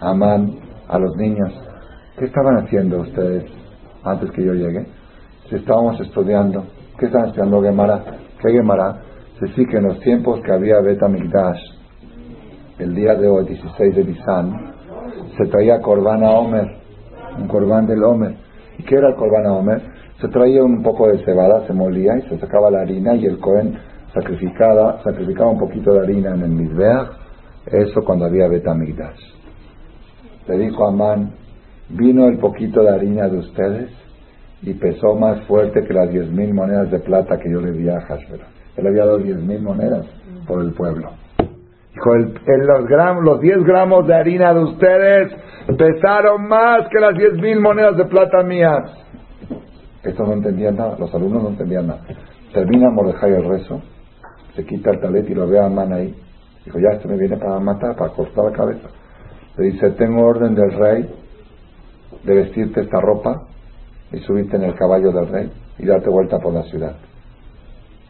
[0.00, 0.54] Amán
[0.88, 1.52] a los niños,
[2.16, 3.44] ¿qué estaban haciendo ustedes
[4.04, 4.86] antes que yo llegue?
[5.50, 6.64] Estábamos estudiando,
[6.96, 8.04] ¿qué estaban estudiando Gemara?
[8.40, 9.00] ¿Qué Gemara?
[9.40, 11.58] Se que en los tiempos que había Beta Migdash,
[12.78, 14.72] el día de hoy, 16 de Nisan,
[15.36, 16.68] se traía Corbán a Omer,
[17.36, 18.36] un Corbán del Omer.
[18.78, 19.82] ¿Y qué era el Corbán a Omer?
[20.20, 23.40] Se traía un poco de cebada, se molía y se sacaba la harina y el
[23.40, 23.76] Cohen
[24.14, 27.08] sacrificaba, sacrificaba un poquito de harina en el Mizbeach,
[27.66, 29.20] eso cuando había Betamigdash.
[30.46, 31.32] Le dijo a Amán,
[31.88, 33.90] vino el poquito de harina de ustedes
[34.62, 37.88] y pesó más fuerte que las diez mil monedas de plata que yo le di
[37.88, 38.40] a Hashver.
[38.76, 40.06] Él había dado diez mil monedas
[40.46, 41.10] por el pueblo.
[41.94, 42.32] Dijo, el,
[42.66, 45.32] los, gramos, los 10 gramos de harina de ustedes
[45.76, 48.90] pesaron más que las diez mil monedas de plata mías.
[50.02, 52.02] Esto no entendían nada, los alumnos no entendían nada.
[52.52, 53.82] Termina Mordejai el rezo,
[54.54, 56.14] se quita el talet y lo ve a Amán ahí.
[56.64, 58.88] Dijo, ya este me viene para matar, para cortar la cabeza.
[59.56, 61.10] Le dice, tengo orden del rey
[62.24, 63.46] de vestirte esta ropa
[64.12, 66.96] y subirte en el caballo del rey y darte vuelta por la ciudad.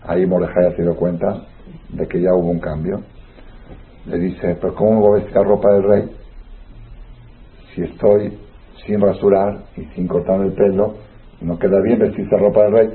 [0.03, 1.43] Ahí Mordejai se dio cuenta
[1.91, 3.01] de que ya hubo un cambio
[4.07, 6.11] le dice, pero ¿cómo me voy a vestir la ropa del rey?
[7.75, 8.39] Si estoy
[8.87, 10.95] sin rasurar y sin cortar el pelo,
[11.43, 12.89] no queda bien vestirse la ropa del rey.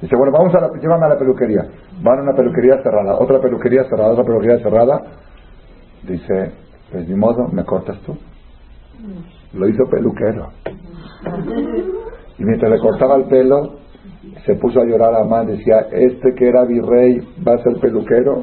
[0.00, 1.62] Dice, bueno, vamos a la, llévame a la peluquería.
[2.00, 5.02] Van a una peluquería cerrada, otra peluquería cerrada, otra peluquería cerrada.
[6.04, 6.52] Dice,
[6.90, 8.16] pues ni modo, me cortas tú.
[9.52, 10.48] Lo hizo peluquero.
[12.42, 13.74] Y mientras le cortaba el pelo,
[14.44, 18.42] se puso a llorar a más, decía, este que era virrey va a ser peluquero.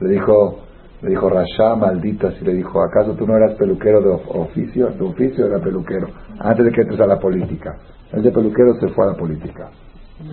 [0.00, 0.60] Le dijo,
[1.02, 4.88] le dijo Rasha, maldita, si le dijo, ¿acaso tú no eras peluquero de oficio?
[4.96, 6.06] Tu oficio era peluquero,
[6.38, 7.76] antes de que entres a la política.
[8.12, 9.68] El de peluquero se fue a la política.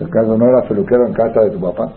[0.00, 1.92] El caso no era peluquero en casa de tu papá.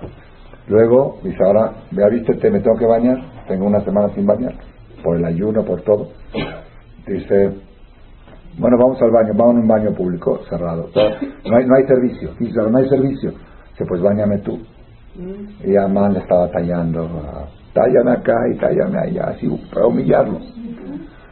[0.67, 4.53] Luego dice, ahora, vea, te me tengo que bañar, tengo una semana sin bañar,
[5.01, 6.09] por el ayuno, por todo.
[7.07, 7.53] Dice,
[8.57, 10.89] bueno, vamos al baño, vamos a un baño público cerrado.
[10.95, 12.29] No hay, no hay servicio.
[12.39, 13.31] Dice, no hay servicio.
[13.71, 14.59] Dice, pues bañame tú.
[15.63, 17.07] Y Amán le estaba tallando
[17.73, 20.39] tállame acá y tállame allá, así para humillarlo.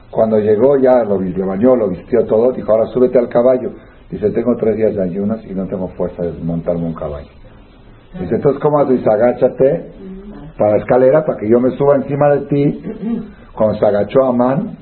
[0.09, 3.71] Cuando llegó ya lo, lo bañó, lo vistió todo, dijo, ahora súbete al caballo.
[4.09, 7.29] Dice, tengo tres días de ayunas y no tengo fuerza de montarme un caballo.
[8.19, 8.97] Dice, entonces, ¿cómo haces?
[8.97, 9.91] Dice, agáchate
[10.57, 12.83] para la escalera para que yo me suba encima de ti.
[13.53, 14.77] Cuando se agachó Amán,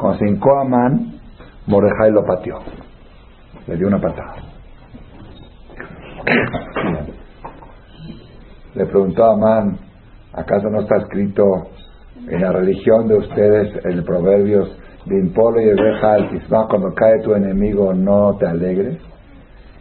[0.00, 1.12] cuando se hincó Amán,
[1.66, 2.58] Mordejai lo pateó.
[3.66, 4.36] Le dio una patada.
[8.74, 9.78] Le preguntó a Amán,
[10.32, 11.42] ¿Acaso no está escrito
[12.28, 14.76] en la religión de ustedes, el Proverbios,
[15.06, 16.28] de impolo y deja al
[16.68, 18.98] cuando cae tu enemigo no te alegres?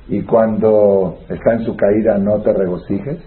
[0.07, 3.20] Y cuando está en su caída no te regocijes?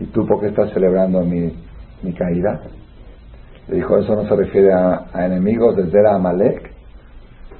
[0.00, 2.60] ¿Y tú por qué estás celebrando mi caída?
[3.68, 6.70] Le dijo, eso no se refiere a, enemigos desde la Amalek.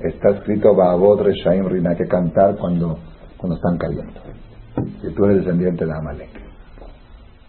[0.00, 2.98] Está escrito Baabod Reshaim Rina, que cantar cuando,
[3.38, 4.20] cuando están cayendo.
[5.02, 6.44] Y tú eres descendiente de Amalek.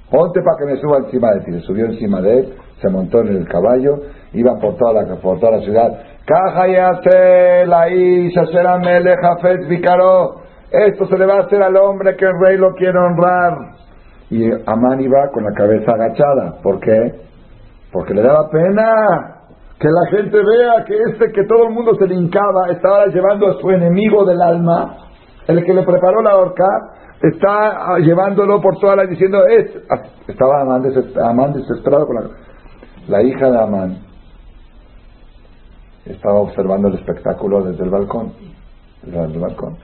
[0.09, 1.51] Ponte para que me suba encima de ti.
[1.51, 3.99] Se subió encima de él, se montó en el caballo,
[4.33, 5.99] iba por toda la, por toda la ciudad.
[7.65, 7.87] la
[10.71, 13.57] Esto se le va a hacer al hombre que el rey lo quiere honrar.
[14.29, 16.61] Y Amán iba con la cabeza agachada.
[16.61, 17.25] ¿Por qué?
[17.95, 18.83] Porque le daba pena
[19.79, 23.53] que la gente vea que este que todo el mundo se le estaba llevando a
[23.61, 24.97] su enemigo del alma,
[25.47, 26.65] el que le preparó la horca,
[27.21, 30.83] está ah, llevándolo por toda la diciendo es ah, estaba Amán,
[31.53, 32.29] desesperado con la,
[33.07, 33.97] la hija de Amán.
[36.05, 38.33] Estaba observando el espectáculo desde el balcón
[39.03, 39.77] desde el balcón.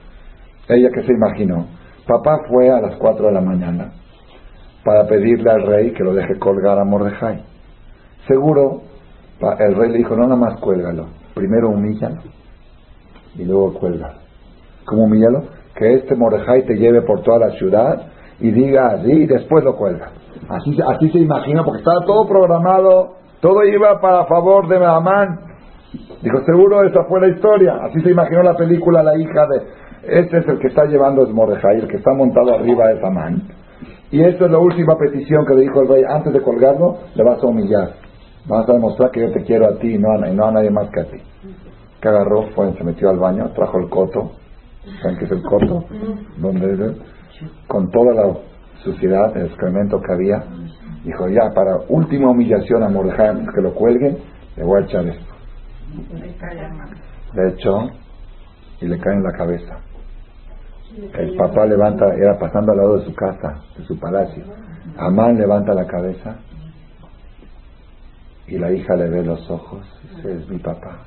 [0.68, 1.64] Ella que se imaginó
[2.06, 3.90] papá fue a las 4 de la mañana
[4.84, 7.51] para pedirle al rey que lo deje colgar a Mordejai
[8.26, 8.82] seguro
[9.58, 12.22] el rey le dijo no nada más cuélgalo primero humíllalo
[13.36, 14.18] y luego cuélgalo
[14.84, 15.44] ¿cómo humíllalo?
[15.74, 19.76] que este Mordejai te lleve por toda la ciudad y diga así y después lo
[19.76, 20.10] cuelga.
[20.48, 25.40] Así, así se imagina, porque estaba todo programado, todo iba para favor de Amán.
[26.22, 27.74] Dijo, seguro esa fue la historia.
[27.84, 29.82] Así se imaginó la película la hija de...
[30.02, 33.42] Este es el que está llevando es Mordejai, el que está montado arriba es Amán.
[34.10, 37.22] Y esta es la última petición que le dijo el rey, antes de colgarlo, le
[37.22, 38.01] vas a humillar.
[38.46, 41.00] Vas a demostrar que yo te quiero a ti y no a, nadie más que
[41.00, 41.18] a ti.
[42.00, 44.32] Que agarró, fue, se metió al baño, trajo el coto.
[45.00, 45.84] ¿Saben qué es el coto?
[46.38, 46.96] Donde,
[47.68, 48.36] con toda la
[48.82, 50.42] suciedad, el excremento que había,
[51.04, 54.18] dijo, ya, para última humillación a Mordejai, que lo cuelguen,
[54.56, 55.32] le voy a echar esto.
[57.34, 57.90] De hecho,
[58.80, 59.78] y le cae en la cabeza.
[61.14, 64.42] El papá levanta, era pasando al lado de su casa, de su palacio.
[64.98, 66.36] Amán levanta la cabeza
[68.52, 69.80] y la hija le ve los ojos.
[70.14, 70.98] Dice, es mi papá.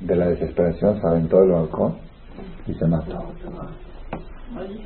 [0.00, 1.98] De la desesperación se aventó del balcón
[2.66, 3.16] y se mató.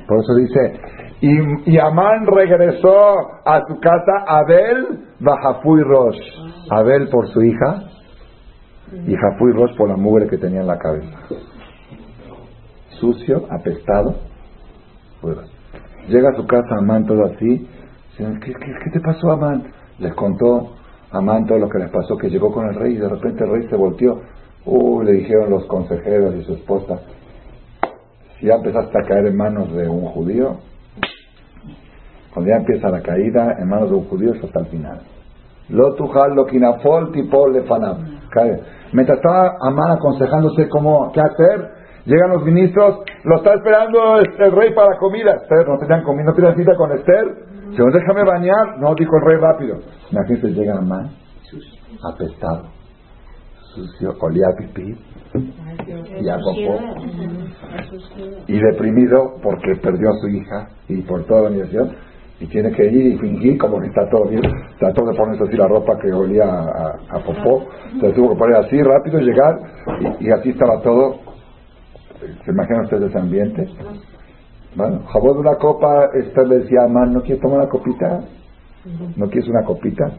[0.07, 0.79] Por eso dice,
[1.21, 6.19] y, Amán regresó a su casa, Abel Bajafuy Rosh.
[6.69, 7.85] Abel por su hija
[8.91, 11.17] y Jafuy Rosh por la mugre que tenía en la cabeza.
[12.99, 14.13] Sucio, apestado.
[16.07, 17.67] Llega a su casa Amán todo así.
[18.15, 19.73] ¿Qué, qué, qué te pasó, Amán?
[19.97, 20.76] Les contó
[21.11, 23.51] Amán todo lo que les pasó, que llegó con el rey y de repente el
[23.51, 24.21] rey se volteó.
[24.65, 26.99] Uh, le dijeron los consejeros y su esposa,
[28.37, 30.57] si ya empezaste a caer en manos de un judío,
[32.33, 34.99] cuando ya empieza la caída en manos de un judío es hasta el final.
[35.69, 37.63] Lo tujal lo kinafol tipo le
[38.93, 41.71] Mientras estaba Amán aconsejándose cómo, qué hacer,
[42.05, 45.35] llegan los ministros, lo está esperando el rey para comida.
[45.67, 47.56] No tenían comida, no tenían cita con Esther.
[47.75, 48.79] Señor, déjame bañar.
[48.79, 49.79] No, dijo el rey rápido.
[50.11, 51.11] Imagínense, llega Amán,
[52.03, 52.67] apestado,
[53.73, 54.97] sucio, olía a pipí
[56.21, 56.79] y a popó.
[58.47, 61.91] Y deprimido porque perdió a su hija y por toda la universidad
[62.39, 64.41] y tiene que ir y fingir como que está todo bien.
[64.79, 67.67] Trató de ponerse así la ropa que olía a, popó.
[67.93, 69.59] Entonces tuvo que poner así rápido, llegar
[70.19, 71.19] y, así estaba todo.
[72.45, 73.67] ¿Se imaginan ustedes ese ambiente?
[74.75, 78.23] Bueno, jabón de una copa, Esther le decía a ¿no quieres tomar una copita?
[79.15, 80.11] ¿No quieres una copita?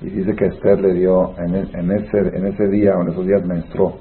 [0.00, 3.26] Y dice que Esther le dio, en, en, ese, en ese día o en esos
[3.26, 3.98] días menstruó.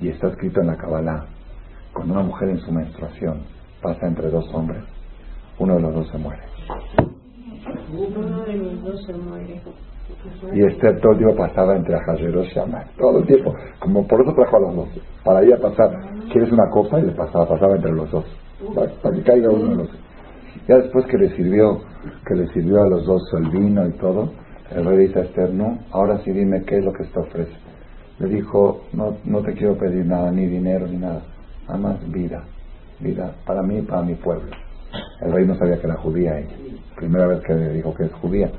[0.00, 1.26] Y está escrito en la Kabbalah,
[1.92, 3.42] cuando una mujer en su menstruación
[3.80, 4.82] pasa entre dos hombres,
[5.58, 6.42] uno de los dos se muere.
[7.92, 9.62] Uno de los dos se muere.
[10.52, 14.20] Y Esther todo el tiempo pasaba entre Ajayeros y Amán, todo el tiempo, como por
[14.22, 14.88] eso trajo a los dos,
[15.24, 15.90] para ir a pasar,
[16.32, 16.98] ¿quieres una copa?
[17.00, 18.24] Y le pasaba, pasaba entre los dos,
[19.14, 19.98] que caiga uno de los dos.
[20.68, 21.80] Ya después que le sirvió,
[22.26, 24.30] que le sirvió a los dos el vino y todo,
[24.74, 27.52] el rey dice a Esther, no, ahora sí dime qué es lo que te ofrece.
[28.18, 31.22] Le dijo, no, no te quiero pedir nada, ni dinero, ni nada,
[31.68, 32.42] nada más vida
[33.00, 34.50] vida para mí y para mi pueblo.
[35.20, 36.56] El rey no sabía que era judía ella.
[36.96, 38.50] Primera vez que le dijo que es judía.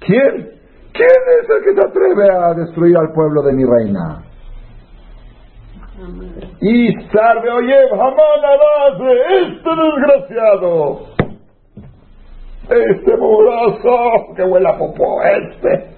[0.00, 0.52] ¿Quién?
[0.92, 4.22] ¿Quién es el que se atreve a destruir al pueblo de mi reina?
[6.60, 8.32] Y salve, oye, jamás
[9.30, 11.06] este desgraciado,
[12.68, 15.92] este muroso que huele a popó, este.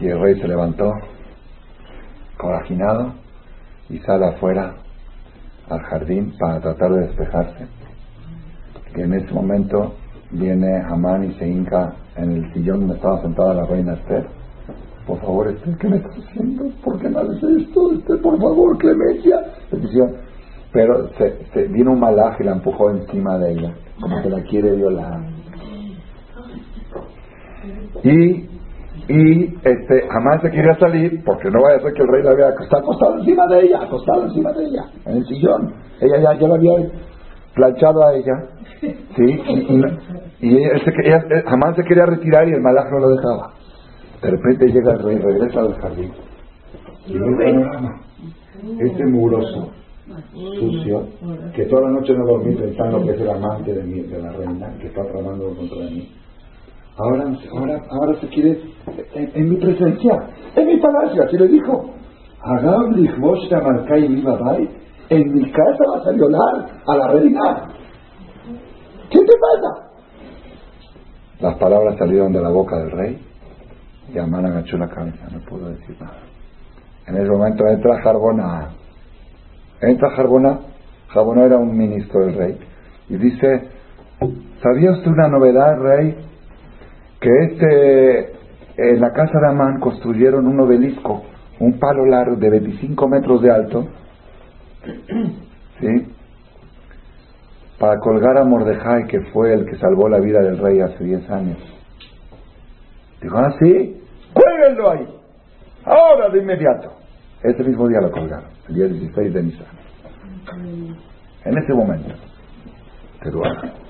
[0.00, 0.92] Y el rey se levantó
[2.36, 3.14] corajinado
[3.88, 4.74] y sale afuera
[5.70, 7.75] al jardín para tratar de despejarse.
[8.96, 9.94] Y en ese momento
[10.30, 14.26] viene Amán y se hinca en el sillón donde estaba sentada la reina Esther.
[15.06, 16.64] Por favor, Esther, ¿qué me estás haciendo?
[16.82, 17.92] ¿Por qué me haces esto?
[17.92, 19.40] Esther, por favor, clemencia.
[20.72, 24.42] Pero se, se, vino un malaje y la empujó encima de ella, como que la
[24.42, 25.20] quiere violar.
[28.02, 28.48] Y
[29.08, 32.34] y este jamás se quería salir porque no vaya a ser que el rey la
[32.34, 36.40] vea está acostado encima de ella acostado encima de ella en el sillón ella ya,
[36.40, 36.72] ya la había
[37.54, 38.32] planchado a ella
[38.80, 39.40] sí
[40.40, 43.54] y, ella, jamás se quería retirar y el malaj no lo dejaba
[44.22, 46.12] de repente llega el rey regresa al jardín
[47.06, 47.68] y ve
[48.80, 49.70] este mugroso
[50.58, 51.06] sucio
[51.54, 54.32] que toda la noche no dormí pensando que es el amante de, mi, de la
[54.32, 56.08] reina que está tramando contra mí
[56.98, 58.58] Ahora, ahora, ahora se quiere
[59.14, 61.90] en, mi presencia, en mi palacio, así le dijo.
[65.08, 67.68] En mi casa vas a violar a la reina.
[69.10, 69.88] ¿Qué te pasa?
[71.40, 73.26] Las palabras salieron de la boca del rey
[74.12, 76.18] y Amán agachó la cabeza, no pudo decir nada.
[77.06, 78.70] En ese momento entra Jarbona.
[79.80, 80.58] Entra Jarbona.
[81.08, 82.58] Jarbona era un ministro del rey.
[83.08, 83.68] Y dice,
[84.62, 86.26] ¿sabía usted una novedad, rey?
[87.20, 88.32] que este,
[88.76, 91.22] en la casa de Amán construyeron un obelisco,
[91.60, 93.86] un palo largo de 25 metros de alto,
[95.80, 96.15] ¿sí?
[97.78, 101.30] Para colgar a Mordejai, que fue el que salvó la vida del rey hace 10
[101.30, 101.58] años.
[103.20, 104.00] Dijo, ah, sí,
[104.32, 105.08] cuélguenlo ahí,
[105.84, 106.92] ahora de inmediato.
[107.42, 109.66] Ese mismo día lo colgaron, el día 16 de Nisan.
[111.44, 112.14] En ese momento.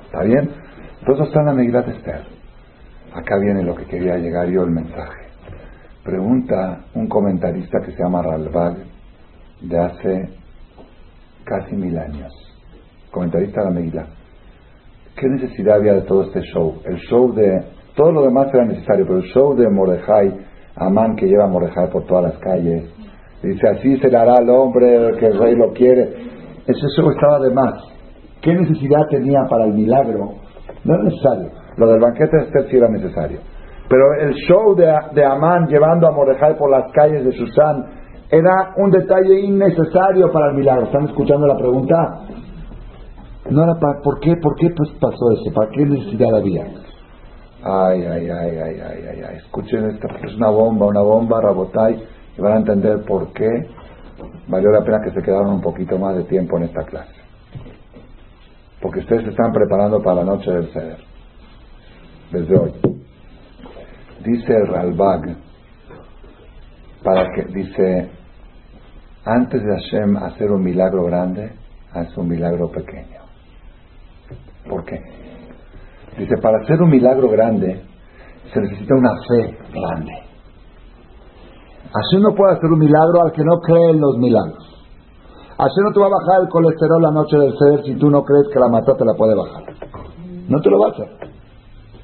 [0.04, 0.50] ¿Está bien?
[1.00, 2.22] Entonces está en la Megilat Esther.
[3.12, 5.26] Acá viene lo que quería llegar yo, el mensaje.
[6.02, 8.76] Pregunta un comentarista que se llama Ralbag,
[9.60, 10.28] de hace
[11.44, 12.45] casi mil años.
[13.16, 14.08] Comentarista de la Megilat.
[15.16, 16.82] ¿Qué necesidad había de todo este show?
[16.84, 17.64] El show de...
[17.94, 20.36] Todo lo demás era necesario, pero el show de Mordejai,
[20.76, 22.84] Amán que lleva a Mordejai por todas las calles,
[23.42, 26.02] dice así se le hará al hombre que el rey lo quiere.
[26.66, 27.72] Ese show estaba de más.
[28.42, 30.34] ¿Qué necesidad tenía para el milagro?
[30.84, 31.52] No es necesario.
[31.78, 33.38] Lo del banquete de Esther sí era necesario.
[33.88, 37.82] Pero el show de, de Amán llevando a Mordejai por las calles de Susán
[38.28, 40.84] era un detalle innecesario para el milagro.
[40.84, 41.94] ¿Están escuchando la pregunta?
[43.50, 45.52] No era para, ¿por qué, por qué pues pasó eso?
[45.54, 46.64] ¿Para qué necesidad había?
[47.62, 49.36] Ay, ay, ay, ay, ay, ay, ay.
[49.38, 52.02] Escuchen esta, es una bomba, una bomba, Rabotay,
[52.36, 53.48] y van a entender por qué
[54.48, 57.14] valió la pena que se quedaron un poquito más de tiempo en esta clase.
[58.80, 60.98] Porque ustedes se están preparando para la noche del ceder.
[62.30, 62.72] Desde hoy.
[64.24, 65.36] Dice el Ralbag,
[67.02, 68.10] para que, dice,
[69.24, 71.52] antes de Hashem hacer un milagro grande,
[71.92, 73.25] hace un milagro pequeño.
[74.68, 75.00] ¿Por qué?
[76.18, 77.82] Dice, para hacer un milagro grande,
[78.52, 80.12] se necesita una fe grande.
[81.92, 84.64] Hashem no puede hacer un milagro al que no cree en los milagros.
[85.58, 88.22] Hashem no te va a bajar el colesterol la noche del ceder si tú no
[88.22, 89.64] crees que la mata te la puede bajar.
[90.48, 91.08] No te lo va a hacer.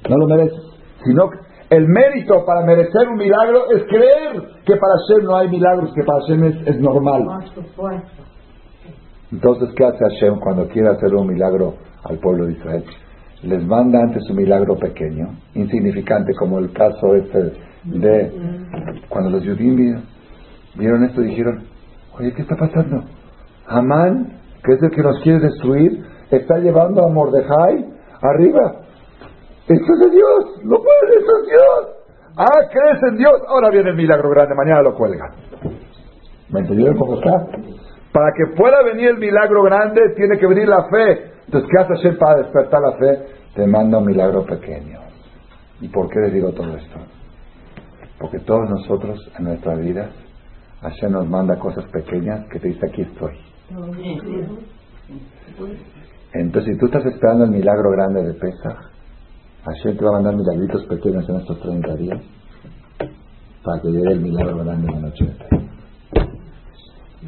[0.08, 0.62] No lo mereces.
[1.04, 1.28] Sino
[1.68, 6.02] el mérito para merecer un milagro es creer que para Hashem no hay milagros, que
[6.04, 7.22] para Hashem es, es normal.
[9.32, 12.84] Entonces, ¿qué hace Hashem cuando quiere hacer un milagro al pueblo de Israel?
[13.42, 17.52] Les manda antes un milagro pequeño, insignificante, como el caso este
[17.84, 18.32] de
[19.08, 20.02] cuando los judíos vieron,
[20.76, 21.64] vieron esto dijeron,
[22.18, 23.04] oye, ¿qué está pasando?
[23.66, 27.84] Amán, que es el que nos quiere destruir, está llevando a Mordejai
[28.20, 28.74] arriba.
[29.68, 32.02] Esto es de Dios, lo puede, esto es Dios.
[32.36, 35.30] Ah, crees en Dios, ahora viene el milagro grande, mañana lo cuelgan.
[36.50, 37.46] ¿Me entendieron cómo está?
[38.12, 41.31] Para que pueda venir el milagro grande, tiene que venir la fe.
[41.46, 43.26] Entonces, ¿qué hace Hashem para despertar la fe?
[43.54, 45.00] Te manda un milagro pequeño.
[45.80, 46.98] ¿Y por qué les digo todo esto?
[48.18, 50.10] Porque todos nosotros en nuestra vida,
[50.80, 53.36] Hashem nos manda cosas pequeñas que te dice aquí estoy.
[56.34, 58.78] Entonces, si tú estás esperando el milagro grande de Pesach,
[59.64, 62.20] Hashem te va a mandar milagritos pequeños en estos 30 días
[63.62, 65.36] para que llegue el milagro grande en la noche.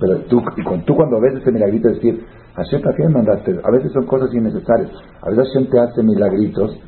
[0.01, 2.25] Pero tú, y tú cuando ves ese milagrito, decir,
[2.57, 3.61] Hashem, ¿para qué me mandaste?
[3.63, 4.91] A veces son cosas innecesarias.
[5.23, 6.79] A veces Hashem te hace milagritos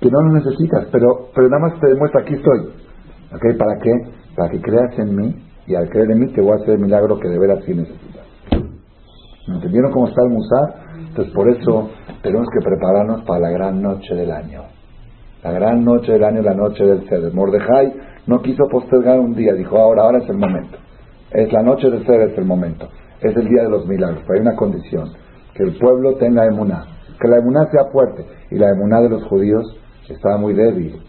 [0.00, 2.60] que no los necesitas, pero, pero nada más te demuestra, aquí estoy.
[3.32, 3.58] ¿Ok?
[3.58, 3.90] ¿Para qué?
[4.36, 5.34] Para que creas en mí
[5.66, 7.74] y al creer en mí te voy a hacer el milagro que de veras sí
[7.74, 8.24] necesitas.
[9.48, 10.74] ¿Me entendieron cómo está el Musar?
[11.08, 11.90] Entonces por eso
[12.22, 14.62] tenemos que prepararnos para la gran noche del año.
[15.42, 17.32] La gran noche del año, la noche del Ceder.
[17.34, 17.92] Mordejai
[18.26, 20.78] no quiso postergar un día, dijo ahora, ahora es el momento.
[21.30, 22.88] Es la noche del Ceder, es el momento.
[23.20, 25.12] Es el día de los milagros, pero hay una condición,
[25.54, 26.84] que el pueblo tenga emuná,
[27.20, 28.24] que la emuná sea fuerte.
[28.50, 29.64] Y la emuná de los judíos
[30.08, 31.00] estaba muy débil.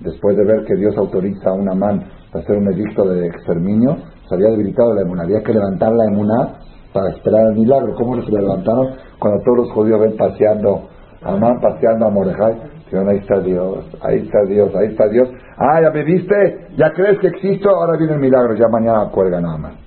[0.00, 3.96] Después de ver que Dios autoriza a una man a hacer un edicto de exterminio,
[4.28, 5.24] se había debilitado la emuná.
[5.24, 6.58] Había que levantar la emuná
[6.92, 7.94] para esperar el milagro.
[7.96, 8.94] ¿Cómo se levantaron?
[9.18, 10.88] Cuando todos los judíos ven paseando
[11.22, 12.54] a Amán, paseando a Mordejai,
[12.84, 15.28] dijeron, ahí está Dios, ahí está Dios, ahí está Dios.
[15.56, 19.44] Ah, ya me viste, ya crees que existo, ahora viene el milagro, ya mañana cuelgan
[19.46, 19.83] a Amán.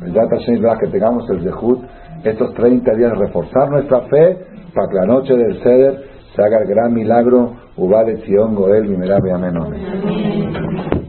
[0.00, 1.84] Que tengamos el Zehut,
[2.24, 4.38] estos 30 días reforzar nuestra fe
[4.74, 6.04] para que la noche del Ceder
[6.34, 11.03] se haga el gran milagro, Ubale Zion Goel Mimerabe Amén.